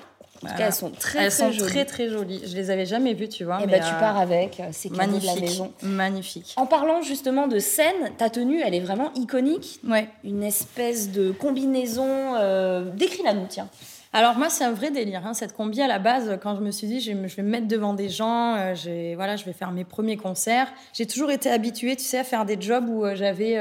En 0.44 0.50
tout 0.50 0.56
cas, 0.58 0.68
elles 0.68 0.74
sont 0.74 0.90
très 0.92 1.20
Elles 1.24 1.32
très 1.32 1.44
sont 1.46 1.52
jolies. 1.52 1.70
très, 1.72 1.86
très 1.86 2.10
jolies. 2.10 2.42
Je 2.46 2.56
les 2.56 2.70
avais 2.70 2.86
jamais 2.86 3.14
vues, 3.14 3.30
tu 3.30 3.44
vois. 3.44 3.62
Et 3.62 3.66
mais, 3.66 3.80
bah, 3.80 3.86
tu 3.88 3.94
euh, 3.94 4.00
pars 4.00 4.18
avec, 4.18 4.60
euh, 4.60 4.64
c'est 4.72 4.90
cadeau 4.90 5.18
de 5.18 5.26
la 5.26 5.36
maison. 5.36 5.72
Magnifique. 5.82 6.54
En 6.58 6.66
parlant 6.66 7.02
justement 7.02 7.48
de 7.48 7.60
scène, 7.60 8.12
ta 8.18 8.30
tenue, 8.30 8.62
elle 8.62 8.74
est 8.76 8.80
vraiment 8.82 9.12
iconique. 9.16 9.80
Ouais. 9.88 10.08
Une 10.24 10.44
espèce 10.44 11.12
de 11.12 11.32
combinaison. 11.32 12.36
Euh... 12.36 12.90
Décris-la 12.96 13.34
nous, 13.34 13.46
tiens. 13.48 13.70
Alors 14.16 14.38
moi, 14.38 14.48
c'est 14.50 14.64
un 14.64 14.74
vrai 14.74 14.92
délire, 14.92 15.26
hein, 15.26 15.34
cette 15.34 15.54
combi 15.56 15.82
à 15.82 15.88
la 15.88 15.98
base. 15.98 16.38
Quand 16.44 16.56
je 16.56 16.62
me 16.62 16.70
suis 16.70 16.86
dit, 16.86 17.00
je 17.00 17.12
vais 17.14 17.16
me, 17.44 17.50
mettre 17.50 17.68
devant 17.68 17.96
des 17.96 18.10
gens, 18.10 18.56
euh, 18.56 18.76
j'ai- 18.76 19.16
voilà, 19.16 19.38
je 19.38 19.44
vais 19.46 19.54
faire 19.54 19.72
mes 19.72 19.86
premiers 19.86 20.18
concerts. 20.18 20.68
J'ai 20.94 21.08
toujours 21.08 21.32
été 21.32 21.50
habituée, 21.50 21.96
tu 21.96 22.04
sais, 22.04 22.20
à 22.20 22.24
faire 22.24 22.46
des 22.46 22.58
jobs 22.62 22.88
où 22.90 23.06
euh, 23.06 23.16
j'avais 23.16 23.58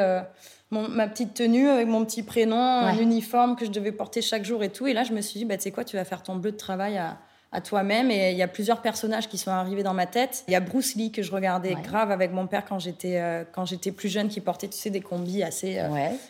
mon- 0.73 0.89
ma 0.89 1.07
petite 1.07 1.35
tenue 1.35 1.69
avec 1.69 1.87
mon 1.87 2.05
petit 2.05 2.23
prénom, 2.25 2.57
un 2.61 2.97
Ouais. 2.97 3.03
uniforme 3.03 3.55
que 3.55 3.65
je 3.65 3.71
devais 3.71 3.93
porter 3.93 4.23
chaque 4.23 4.45
jour 4.45 4.65
et 4.65 4.71
tout. 4.71 4.87
Et 4.89 4.93
là, 4.93 5.05
je 5.05 5.13
me 5.13 5.21
suis 5.21 5.39
dit, 5.39 5.45
bah, 5.45 5.57
tu 5.57 5.63
sais 5.63 5.71
quoi, 5.71 5.85
tu 5.85 5.97
vas 5.97 6.05
faire 6.05 6.23
ton 6.25 6.35
bleu 6.37 6.51
de 6.53 6.57
travail 6.57 6.99
à, 6.99 7.19
à 7.55 7.61
toi-même. 7.61 8.11
Et 8.11 8.31
il 8.31 8.37
y 8.39 8.43
a 8.43 8.49
plusieurs 8.49 8.81
personnages 8.81 9.29
qui 9.29 9.37
sont 9.37 9.51
arrivés 9.51 9.83
dans 9.83 9.93
ma 9.93 10.07
tête. 10.07 10.43
Il 10.49 10.53
y 10.53 10.55
a 10.55 10.61
Bruce 10.61 10.95
Lee 10.95 11.13
que 11.13 11.23
je 11.23 11.31
regardais 11.31 11.75
grave 11.83 12.11
avec 12.11 12.33
mon 12.33 12.47
père 12.47 12.65
quand 12.65 12.79
j'étais 12.79 13.19
euh, 13.21 13.45
quand 13.53 13.67
j'étais 13.67 13.93
plus 13.93 14.09
jeune, 14.09 14.29
qui 14.29 14.41
portait 14.41 14.69
tu 14.69 14.79
sais 14.79 14.89
des 14.89 15.03
combis 15.03 15.43
assez 15.43 15.79
euh, 15.79 15.89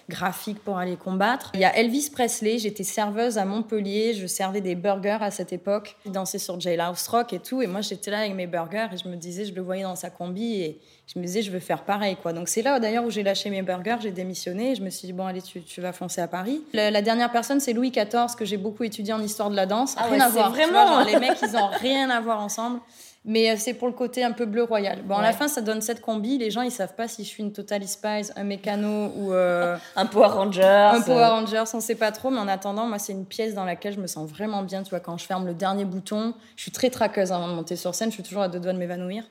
graphiques 0.08 0.58
pour 0.64 0.78
aller 0.78 0.96
combattre. 0.96 1.52
Il 1.54 1.60
y 1.60 1.64
a 1.64 1.76
Elvis 1.76 2.10
Presley. 2.10 2.58
J'étais 2.58 2.82
serveuse 2.82 3.38
à 3.38 3.44
Montpellier. 3.44 4.14
Je 4.14 4.26
servais 4.26 4.60
des 4.60 4.74
burgers 4.74 5.18
à 5.20 5.30
cette 5.30 5.52
époque. 5.52 5.96
Je 6.04 6.10
dansais 6.10 6.38
sur 6.38 6.58
Jailhouse 6.60 7.06
Rock 7.06 7.32
et 7.32 7.38
tout. 7.38 7.62
Et 7.62 7.68
moi 7.68 7.82
j'étais 7.82 8.10
là 8.10 8.18
avec 8.18 8.34
mes 8.34 8.48
burgers 8.48 8.88
et 8.92 8.96
je 8.96 9.08
me 9.08 9.14
disais, 9.14 9.44
je 9.44 9.54
le 9.54 9.62
voyais 9.62 9.84
dans 9.84 9.94
sa 9.94 10.10
combi 10.10 10.54
et 10.60 10.80
je 11.14 11.18
me 11.18 11.24
disais, 11.26 11.42
je 11.42 11.50
veux 11.50 11.60
faire 11.60 11.82
pareil. 11.82 12.16
quoi. 12.16 12.32
Donc 12.32 12.48
c'est 12.48 12.62
là 12.62 12.80
d'ailleurs 12.80 13.04
où 13.04 13.10
j'ai 13.10 13.22
lâché 13.22 13.50
mes 13.50 13.62
burgers, 13.62 13.96
j'ai 14.00 14.12
démissionné. 14.12 14.72
Et 14.72 14.74
je 14.74 14.82
me 14.82 14.88
suis 14.88 15.06
dit, 15.06 15.12
bon, 15.12 15.26
allez, 15.26 15.42
tu, 15.42 15.62
tu 15.62 15.80
vas 15.80 15.92
foncer 15.92 16.20
à 16.22 16.28
Paris. 16.28 16.62
La, 16.72 17.02
dernière 17.02 17.30
personne, 17.30 17.60
c'est 17.60 17.74
Louis 17.74 17.90
XIV, 17.90 18.34
que 18.38 18.44
j'ai 18.44 18.56
beaucoup 18.56 18.84
étudié 18.84 19.12
en 19.12 19.20
histoire 19.20 19.50
de 19.50 19.56
la 19.56 19.66
danse. 19.66 19.94
Ah 19.98 20.04
rien 20.10 20.20
à 20.20 20.28
voir. 20.30 20.50
Vraiment... 20.50 21.04
les 21.04 21.16
mecs, 21.20 21.38
ils 21.42 21.56
ont 21.56 21.68
rien 21.80 22.08
à 22.08 22.20
voir 22.20 22.40
ensemble. 22.40 22.80
Mais 23.24 23.50
euh, 23.50 23.54
c'est 23.56 23.74
pour 23.74 23.86
le 23.86 23.94
côté 23.94 24.24
un 24.24 24.32
peu 24.32 24.46
bleu 24.46 24.64
royal. 24.64 25.02
Bon, 25.02 25.16
à 25.16 25.22
la 25.22 25.32
fin, 25.32 25.48
ça 25.48 25.60
donne 25.60 25.80
cette 25.80 26.00
combi. 26.00 26.38
Les 26.38 26.50
gens, 26.50 26.62
ils 26.62 26.72
savent 26.72 26.94
pas 26.94 27.06
si 27.06 27.24
je 27.24 27.28
suis 27.28 27.42
une 27.42 27.52
Total 27.52 27.86
Spice, 27.86 28.32
un 28.34 28.44
mécano 28.44 29.12
ou. 29.16 29.32
Euh, 29.32 29.76
un 29.96 30.06
Power 30.06 30.28
Rangers. 30.28 30.90
Un 30.94 31.02
Power 31.02 31.26
Rangers, 31.26 31.64
on 31.74 31.80
sait 31.80 31.94
pas 31.94 32.10
trop. 32.10 32.30
Mais 32.30 32.38
en 32.38 32.48
attendant, 32.48 32.86
moi, 32.86 32.98
c'est 32.98 33.12
une 33.12 33.26
pièce 33.26 33.54
dans 33.54 33.64
laquelle 33.64 33.92
je 33.92 34.00
me 34.00 34.06
sens 34.06 34.28
vraiment 34.28 34.62
bien. 34.62 34.82
Tu 34.82 34.90
vois, 34.90 35.00
quand 35.00 35.18
je 35.18 35.26
ferme 35.26 35.46
le 35.46 35.54
dernier 35.54 35.84
bouton, 35.84 36.32
je 36.56 36.62
suis 36.62 36.72
très 36.72 36.88
traqueuse 36.88 37.32
avant 37.32 37.48
de 37.48 37.52
monter 37.54 37.76
sur 37.76 37.94
scène. 37.94 38.08
Je 38.08 38.14
suis 38.14 38.24
toujours 38.24 38.42
à 38.42 38.48
deux 38.48 38.58
doigts 38.58 38.72
de 38.72 38.78
m'évanouir. 38.78 39.24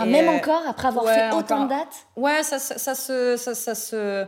Ah, 0.00 0.06
même 0.06 0.28
euh, 0.28 0.36
encore, 0.36 0.62
après 0.66 0.88
avoir 0.88 1.06
fait 1.06 1.32
autant 1.32 1.64
de 1.64 1.70
dates 1.70 2.06
Ouais, 2.16 2.42
ça, 2.42 2.58
ça, 2.58 2.78
ça, 2.78 2.94
se. 2.94 3.36
Ça, 3.36 3.54
ça 3.54 3.74
se 3.74 4.26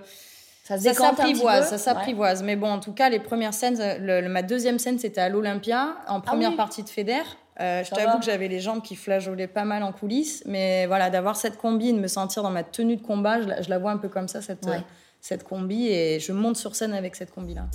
ça 0.65 0.79
s'apprivoise, 0.79 1.69
ça 1.69 1.79
s'apprivoise. 1.79 2.43
Mais 2.43 2.57
bon, 2.57 2.71
en 2.71 2.79
tout 2.79 2.93
cas, 2.93 3.09
les 3.09 3.19
premières 3.19 3.55
scènes, 3.55 3.79
le, 4.01 4.29
ma 4.29 4.43
deuxième 4.43 4.79
scène, 4.79 4.99
c'était 4.99 5.21
à 5.21 5.29
l'Olympia, 5.29 5.97
en 6.07 6.19
ah 6.19 6.21
première 6.21 6.55
partie 6.55 6.83
de 6.83 6.89
Feder. 6.89 7.23
Euh, 7.61 7.85
je 7.85 7.91
t'avoue 7.91 8.19
que 8.19 8.25
j'avais 8.25 8.49
les 8.49 8.61
jambes 8.61 8.81
qui 8.81 8.97
flageolaient 8.97 9.47
pas 9.47 9.65
mal 9.65 9.83
en 9.83 9.93
coulisses, 9.93 10.43
mais 10.47 10.87
voilà, 10.87 11.11
d'avoir 11.11 11.37
cette 11.37 11.59
combi, 11.59 11.93
de 11.93 11.99
me 11.99 12.07
sentir 12.07 12.43
dans 12.43 12.51
ma 12.51 12.63
tenue 12.63 12.97
de 12.97 13.03
combat, 13.03 13.41
je 13.43 13.69
la, 13.69 13.79
vois 13.79 13.91
un 13.91 13.99
peu 13.99 14.09
comme 14.09 14.29
ça, 14.29 14.41
cette, 14.41 14.67
cette 15.21 15.45
combi, 15.45 15.89
et 15.89 16.21
je 16.21 16.33
monte 16.33 16.57
sur 16.57 16.75
scène 16.75 16.95
avec 16.95 17.17
cette 17.17 17.33
combi-là. 17.33 17.67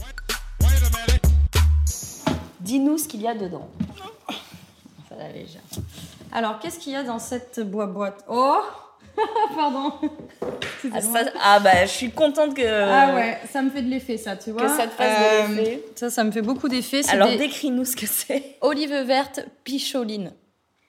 Dis-nous 2.61 2.97
ce 2.97 3.07
qu'il 3.07 3.21
y 3.21 3.27
a 3.27 3.35
dedans. 3.35 3.69
Ça 5.07 5.15
la 5.17 5.29
légère. 5.29 5.61
Alors, 6.35 6.59
qu'est-ce 6.59 6.79
qu'il 6.79 6.91
y 6.91 6.97
a 6.97 7.03
dans 7.03 7.17
cette 7.17 7.61
boîte? 7.61 8.25
Oh 8.27 8.59
Pardon. 9.55 9.93
Ah, 10.91 10.99
ah, 11.41 11.59
bah 11.61 11.85
je 11.85 11.91
suis 11.91 12.11
contente 12.11 12.53
que. 12.53 12.61
Ah 12.61 13.15
ouais, 13.15 13.39
ça 13.49 13.61
me 13.61 13.69
fait 13.69 13.81
de 13.81 13.89
l'effet 13.89 14.17
ça, 14.17 14.35
tu 14.35 14.51
vois. 14.51 14.63
Que 14.63 14.67
ça 14.67 14.85
te 14.85 14.91
fasse 14.91 15.49
de 15.49 15.55
l'effet. 15.55 15.85
Ça, 15.95 16.09
ça 16.09 16.25
me 16.25 16.31
fait 16.31 16.41
beaucoup 16.41 16.67
d'effet. 16.67 17.03
Alors 17.07 17.29
décris-nous 17.29 17.85
ce 17.85 17.95
que 17.95 18.05
c'est. 18.05 18.57
Olive 18.59 18.93
verte 19.05 19.45
picholine. 19.63 20.33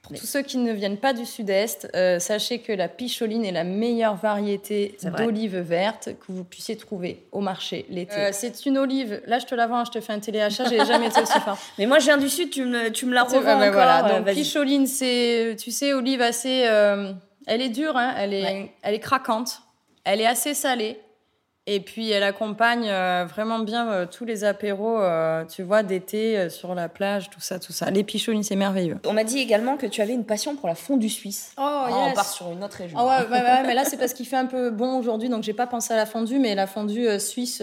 Pour 0.09 0.19
tous 0.19 0.27
ceux 0.27 0.43
qui 0.43 0.59
ne 0.59 0.73
viennent 0.73 0.99
pas 0.99 1.13
du 1.13 1.27
sud-est, 1.27 1.89
euh, 1.95 2.19
sachez 2.19 2.61
que 2.61 2.73
la 2.73 2.89
picholine 2.89 3.45
est 3.45 3.53
la 3.53 3.65
meilleure 3.65 4.15
variété 4.15 4.97
d'olive 5.19 5.57
verte 5.59 6.11
que 6.21 6.33
vous 6.33 6.45
puissiez 6.45 6.77
trouver 6.77 7.25
au 7.33 7.41
marché 7.41 7.87
l'été. 7.89 8.15
Euh, 8.17 8.31
c'est 8.33 8.67
une 8.67 8.79
olive, 8.79 9.21
là 9.27 9.39
je 9.39 9.47
te 9.47 9.55
la 9.55 9.67
vends, 9.67 9.85
je 9.85 9.91
te 9.91 10.01
fais 10.01 10.13
un 10.13 10.21
téléachat, 10.21 10.69
j'ai 10.69 10.85
jamais 10.87 11.09
été 11.09 11.21
aussi 11.21 11.41
fort. 11.41 11.59
Mais 11.79 11.87
moi 11.87 11.99
je 11.99 12.05
viens 12.05 12.19
du 12.19 12.29
sud, 12.29 12.51
tu 12.51 12.65
me, 12.65 12.91
tu 12.91 13.07
me 13.07 13.15
la 13.15 13.25
revends 13.25 13.43
bah, 13.43 13.57
encore. 13.57 13.73
Voilà. 13.73 14.21
Donc 14.21 14.35
picholine, 14.35 14.87
c'est, 14.87 15.57
tu 15.59 15.71
sais, 15.71 15.93
olive 15.93 16.23
assez... 16.23 16.67
Euh, 16.67 17.13
elle 17.47 17.63
est 17.63 17.69
dure, 17.69 17.97
hein, 17.97 18.15
elle, 18.17 18.35
est, 18.35 18.73
elle 18.83 18.95
est 18.95 19.01
craquante, 19.01 19.63
elle 20.05 20.21
est 20.21 20.27
assez 20.27 20.53
salée. 20.55 20.99
Et 21.69 21.81
puis 21.81 22.11
elle 22.13 22.23
accompagne 22.23 22.89
euh, 22.89 23.27
vraiment 23.29 23.59
bien 23.59 23.91
euh, 23.91 24.07
tous 24.07 24.25
les 24.25 24.45
apéros, 24.45 25.01
euh, 25.01 25.45
tu 25.45 25.65
vois, 25.65 25.83
d'été 25.83 26.49
sur 26.49 26.77
la 26.77 26.89
plage, 26.89 27.29
tout 27.29 27.41
ça, 27.41 27.59
tout 27.59 27.73
ça. 27.73 27.91
Les 27.91 28.05
pichonis, 28.05 28.45
c'est 28.45 28.55
merveilleux. 28.55 28.99
On 29.05 29.13
m'a 29.13 29.25
dit 29.25 29.41
également 29.41 29.77
que 29.77 29.87
tu 29.87 30.01
avais 30.01 30.13
une 30.13 30.25
passion 30.25 30.55
pour 30.55 30.69
la 30.69 30.77
fondue 30.77 31.09
suisse. 31.09 31.51
Oh, 31.59 31.63
ah, 31.63 31.89
On 31.91 32.13
part 32.13 32.29
sur 32.29 32.53
une 32.53 32.63
autre 32.63 32.77
région. 32.77 32.97
Oh, 33.01 33.09
ouais, 33.09 33.29
ouais, 33.29 33.63
mais 33.65 33.75
là 33.75 33.85
c'est 33.85 33.97
parce 33.97 34.13
qu'il 34.13 34.27
fait 34.27 34.37
un 34.37 34.47
peu 34.47 34.71
bon 34.71 34.97
aujourd'hui, 34.97 35.29
donc 35.29 35.43
j'ai 35.43 35.55
pas 35.55 35.67
pensé 35.67 35.93
à 35.93 35.97
la 35.97 36.07
fondue, 36.07 36.39
mais 36.39 36.55
la 36.55 36.69
fondue 36.69 37.19
suisse 37.19 37.61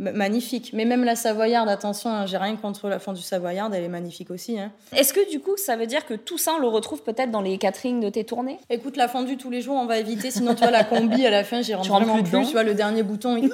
magnifique. 0.00 0.70
Mais 0.72 0.84
même 0.84 1.04
la 1.04 1.14
savoyarde, 1.14 1.68
attention, 1.68 2.10
hein, 2.10 2.26
j'ai 2.26 2.38
rien 2.38 2.56
contre 2.56 2.88
la 2.88 2.98
fondue 2.98 3.20
savoyarde, 3.20 3.74
elle 3.74 3.84
est 3.84 3.88
magnifique 3.88 4.30
aussi. 4.30 4.58
Hein. 4.58 4.72
Est-ce 4.96 5.12
que 5.12 5.30
du 5.30 5.40
coup, 5.40 5.56
ça 5.56 5.76
veut 5.76 5.86
dire 5.86 6.06
que 6.06 6.14
tout 6.14 6.38
ça, 6.38 6.52
on 6.56 6.58
le 6.58 6.68
retrouve 6.68 7.02
peut-être 7.02 7.30
dans 7.30 7.42
les 7.42 7.58
catering 7.58 8.00
de 8.00 8.08
tes 8.08 8.24
tournées? 8.24 8.58
Écoute, 8.70 8.96
la 8.96 9.08
fondue 9.08 9.36
tous 9.36 9.50
les 9.50 9.60
jours, 9.60 9.76
on 9.76 9.86
va 9.86 9.98
éviter. 9.98 10.30
Sinon, 10.30 10.54
tu 10.54 10.60
vois, 10.62 10.70
la 10.70 10.84
combi, 10.84 11.26
à 11.26 11.30
la 11.30 11.44
fin, 11.44 11.62
j'y 11.62 11.74
rentre 11.74 11.90
vraiment 11.90 12.22
plus. 12.22 12.46
Tu 12.46 12.52
vois, 12.52 12.62
le 12.62 12.74
dernier 12.74 13.02
bouton, 13.02 13.36
il, 13.36 13.52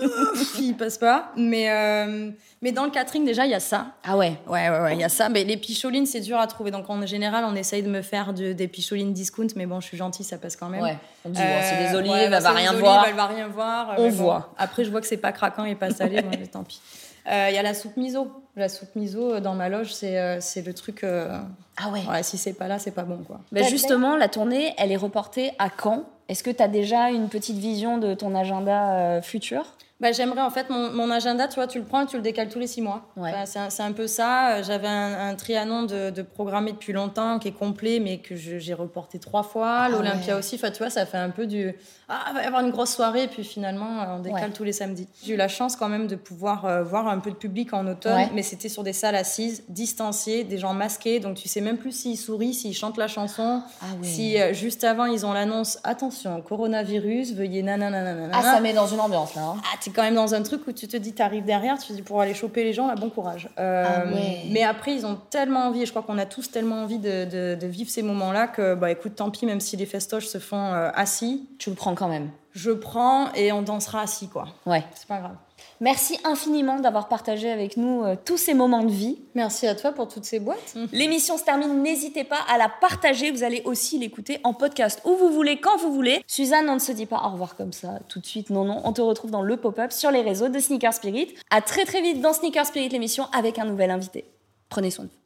il 0.61 0.75
passe 0.75 0.99
pas. 0.99 1.33
Mais, 1.37 1.71
euh, 1.71 2.31
mais 2.63 2.73
dans 2.73 2.85
le 2.85 2.91
catering, 2.91 3.25
déjà, 3.25 3.45
il 3.45 3.51
y 3.51 3.55
a 3.55 3.61
ça. 3.61 3.89
Ah 4.05 4.17
ouais 4.17 4.35
Ouais, 4.47 4.71
ouais, 4.71 4.81
ouais, 4.81 4.95
il 4.95 5.01
y 5.01 5.05
a 5.05 5.09
ça. 5.09 5.29
Mais 5.29 5.45
les 5.45 5.57
picholines, 5.57 6.07
c'est 6.07 6.21
dur 6.21 6.39
à 6.39 6.47
trouver. 6.47 6.71
Donc, 6.71 6.89
en 6.89 7.05
général, 7.07 7.45
on 7.49 7.55
essaye 7.57 7.83
de 7.83 7.91
me 7.91 8.03
faire 8.03 8.33
des 8.33 8.69
picholines 8.69 9.13
discount. 9.13 9.49
Mais 9.57 9.67
bon, 9.67 9.81
je 9.81 9.87
suis 9.89 9.97
gentille, 9.97 10.25
ça 10.25 10.39
passe 10.39 10.57
quand 10.57 10.69
même. 10.69 10.83
Ouais. 10.83 10.97
On 11.27 11.31
dit, 11.31 11.41
c'est 11.41 11.89
des 11.89 11.97
olives, 11.97 12.13
elle 12.15 12.43
va 12.43 12.51
rien 12.51 12.73
voir. 12.73 13.05
Elle 13.09 13.15
va 13.15 13.27
rien 13.27 13.49
voir. 13.49 13.95
On 13.99 14.09
voit. 14.09 14.55
Après, 14.57 14.85
je 14.85 14.91
vois 14.91 15.01
que 15.01 15.07
c'est 15.07 15.17
pas 15.17 15.33
craquant 15.33 15.65
et 15.65 15.75
pas 15.75 15.91
salé. 15.91 16.23
bon, 16.23 16.31
tant 16.51 16.65
pis. 16.65 16.81
Il 17.27 17.33
euh, 17.33 17.51
y 17.51 17.59
a 17.59 17.63
la 17.63 17.75
soupe 17.75 17.97
miso. 17.97 18.31
La 18.55 18.69
soupe 18.69 18.95
miso 18.95 19.35
euh, 19.35 19.41
dans 19.41 19.55
ma 19.55 19.69
loge, 19.69 19.93
c'est 19.93 20.19
euh, 20.19 20.39
c'est 20.41 20.65
le 20.65 20.73
truc. 20.73 21.05
ah 21.05 21.89
ouais. 21.91 22.05
ouais 22.09 22.23
si 22.23 22.39
c'est 22.39 22.53
pas 22.53 22.69
là, 22.69 22.79
c'est 22.79 22.93
pas 22.93 23.03
bon 23.03 23.19
quoi. 23.27 23.41
Bah 23.51 23.63
justement, 23.63 24.17
la 24.17 24.29
tournée, 24.29 24.75
elle 24.79 24.93
est 24.93 24.97
reportée 24.97 25.51
à 25.59 25.69
quand? 25.69 26.05
Est-ce 26.29 26.43
que 26.43 26.51
tu 26.51 26.63
as 26.63 26.69
déjà 26.69 27.11
une 27.11 27.29
petite 27.29 27.59
vision 27.59 27.99
de 27.99 28.15
ton 28.15 28.35
agenda 28.35 29.21
futur? 29.23 29.65
Bah, 30.01 30.13
J'aimerais 30.13 30.43
en 30.43 30.51
fait 30.51 30.69
mon, 30.71 30.91
mon, 30.93 31.11
agenda, 31.11 31.49
tu 31.49 31.55
vois, 31.57 31.67
tu 31.67 31.79
le 31.79 31.85
prends 31.85 32.03
et 32.03 32.07
tu 32.07 32.17
le 32.17 32.23
décales 32.23 32.49
tous 32.49 32.59
les 32.59 32.67
six 32.67 32.83
mois. 32.83 33.09
Ouais. 33.17 33.33
c'est 33.47 33.59
un, 33.59 33.87
un, 33.87 33.93
peu 33.93 34.07
ça. 34.07 34.63
J'avais 34.63 34.89
un, 34.89 35.29
un, 35.29 35.35
trianon 35.35 35.85
de, 35.85 36.11
de 36.11 36.23
programmé 36.23 36.73
depuis 36.73 36.93
longtemps 36.93 37.39
qui 37.39 37.49
est 37.49 37.53
complet, 37.53 38.01
mais 38.01 38.19
que 38.19 38.37
j'ai 38.37 38.75
reporté 38.75 39.19
trois 39.19 39.43
fois. 39.43 39.79
Ah 39.83 39.89
L'Olympia 39.89 40.37
aussi. 40.37 40.57
Enfin, 40.57 40.71
tu 40.71 40.79
vois, 40.79 40.91
ça 40.91 41.07
fait 41.07 41.19
un 41.19 41.31
peu 41.31 41.47
du. 41.47 41.75
Ah, 42.09 42.27
il 42.31 42.35
va 42.35 42.43
y 42.43 42.47
avoir 42.47 42.63
une 42.63 42.71
grosse 42.71 42.95
soirée, 42.95 43.25
et 43.25 43.29
puis 43.29 43.43
finalement, 43.43 44.07
on 44.17 44.21
décale 44.21 44.53
tous 44.53 44.65
les 44.65 44.73
samedis. 44.73 45.09
J'ai 45.25 45.35
eu 45.35 45.37
la 45.37 45.49
chance 45.49 45.77
quand 45.77 45.89
même 45.89 46.07
de 46.07 46.15
pouvoir 46.15 46.65
euh, 46.65 46.83
voir 46.83 47.09
un 47.09 47.19
peu 47.19 47.31
de 47.31 47.37
public 47.37 47.73
en 47.73 47.87
automne, 47.87 48.29
mais 48.35 48.43
c'était 48.43 48.69
sur 48.69 48.83
des 48.83 48.93
salles 48.93 49.17
assises, 49.17 49.65
distanciées, 49.69 50.45
des 50.45 50.59
gens 50.59 50.75
masqués, 50.75 51.21
donc 51.21 51.37
tu 51.37 51.49
sais 51.49 51.61
même 51.61 51.79
plus 51.79 51.93
s'ils 51.93 52.19
sourient, 52.19 52.55
s'ils 52.55 52.75
chantent 52.75 52.99
la 52.99 53.09
chanson, 53.09 53.63
ah 53.81 53.85
si 54.03 54.41
euh, 54.41 54.53
juste 54.53 54.85
avant 54.85 55.07
ils 55.07 55.27
ont 55.27 55.33
l'annonce 55.33 55.79
attention, 55.85 56.41
coronavirus, 56.43 57.35
veuillez 57.35 57.63
nanana. 57.63 58.29
Ah, 58.33 58.43
ça 58.43 58.61
met 58.61 58.73
dans 58.73 58.87
une 58.87 59.01
ambiance 59.01 59.35
là. 59.35 59.43
Hein. 59.43 59.57
Ah, 59.65 59.77
quand 59.91 60.03
même 60.03 60.15
dans 60.15 60.35
un 60.35 60.43
truc 60.43 60.67
où 60.67 60.73
tu 60.73 60.89
te 60.89 60.97
dis, 60.97 61.13
tu 61.13 61.23
arrives 61.23 61.45
derrière, 61.45 61.79
tu 61.79 61.89
te 61.89 61.93
dis 61.93 62.03
pour 62.03 62.21
aller 62.21 62.35
choper 62.35 62.65
les 62.65 62.73
gens, 62.73 62.87
là, 62.87 62.95
bon 62.95 63.11
courage. 63.11 63.49
Euh, 63.59 63.85
ah 63.87 64.05
mais 64.51 64.63
après, 64.63 64.95
ils 64.95 65.07
ont 65.07 65.17
tellement 65.31 65.67
envie, 65.67 65.83
et 65.83 65.87
je 65.87 65.91
crois 65.91 66.03
qu'on 66.03 66.19
a 66.19 66.27
tous 66.27 66.51
tellement 66.51 66.83
envie 66.83 66.99
de, 66.99 67.55
de, 67.55 67.67
vivre 67.67 67.91
ces 67.91 68.03
moments-là 68.03 68.49
que, 68.49 68.75
bah 68.75 68.91
écoute, 68.91 69.17
tant 69.17 69.31
pis, 69.31 69.47
même 69.47 69.61
si 69.61 69.77
les 69.77 69.87
festoches 69.87 70.27
se 70.27 70.39
font 70.39 70.73
euh, 70.73 70.91
assis. 70.95 71.49
Tu 71.59 71.71
le 71.71 71.77
prends 71.77 71.95
quand 71.95 72.09
même. 72.09 72.31
Je 72.53 72.71
prends 72.71 73.33
et 73.35 73.53
on 73.53 73.63
dansera 73.63 74.01
assis, 74.03 74.29
quoi. 74.29 74.49
Ouais. 74.65 74.85
C'est 74.95 75.09
pas 75.09 75.19
grave. 75.19 75.37
Merci 75.81 76.19
infiniment 76.25 76.81
d'avoir 76.81 77.09
partagé 77.09 77.51
avec 77.51 77.77
nous 77.77 78.03
euh, 78.03 78.17
tous 78.25 78.37
ces 78.37 78.55
moments 78.55 78.83
de 78.83 78.91
vie. 78.91 79.19
Merci 79.35 79.67
à 79.67 79.75
toi 79.75 79.93
pour 79.93 80.09
toutes 80.09 80.25
ces 80.25 80.41
boîtes. 80.41 80.75
L'émission 80.93 81.37
se 81.37 81.45
termine, 81.45 81.83
n'hésitez 81.83 82.25
pas 82.25 82.41
à 82.49 82.59
la 82.59 82.69
partager. 82.69 83.31
Vous 83.31 83.43
allez 83.43 83.63
aussi 83.65 83.99
l'écouter 83.99 84.41
en 84.45 84.55
podcast 84.55 85.03
où 85.05 85.17
vous 85.17 85.31
voulez, 85.31 85.61
quand 85.61 85.77
vous 85.77 85.93
voulez. 85.93 86.23
Suzanne, 86.27 86.69
on 86.69 86.75
ne 86.75 86.81
se 86.81 86.93
dit 86.93 87.07
pas 87.07 87.23
au 87.27 87.33
revoir 87.33 87.57
comme 87.57 87.73
ça 87.73 87.99
tout 88.09 88.21
de 88.21 88.27
suite. 88.27 88.51
Non, 88.51 88.65
non, 88.65 88.81
on 88.85 88.93
te 88.93 89.03
retrouve 89.03 89.31
dans 89.31 89.43
le 89.43 89.57
pop-up 89.57 89.93
sur 89.93 90.11
les 90.11 90.23
réseaux 90.23 90.49
de 90.49 90.59
Sneaker 90.59 90.95
Spirit. 90.95 91.35
À 91.51 91.61
très 91.61 91.85
très 91.85 92.01
vite 92.01 92.21
dans 92.21 92.33
Sneaker 92.33 92.65
Spirit, 92.65 92.89
l'émission 92.89 93.27
avec 93.33 93.59
un 93.59 93.65
nouvel 93.65 93.91
invité. 93.91 94.25
Prenez 94.69 94.91
soin 94.91 95.05
de 95.05 95.11
vous. 95.11 95.26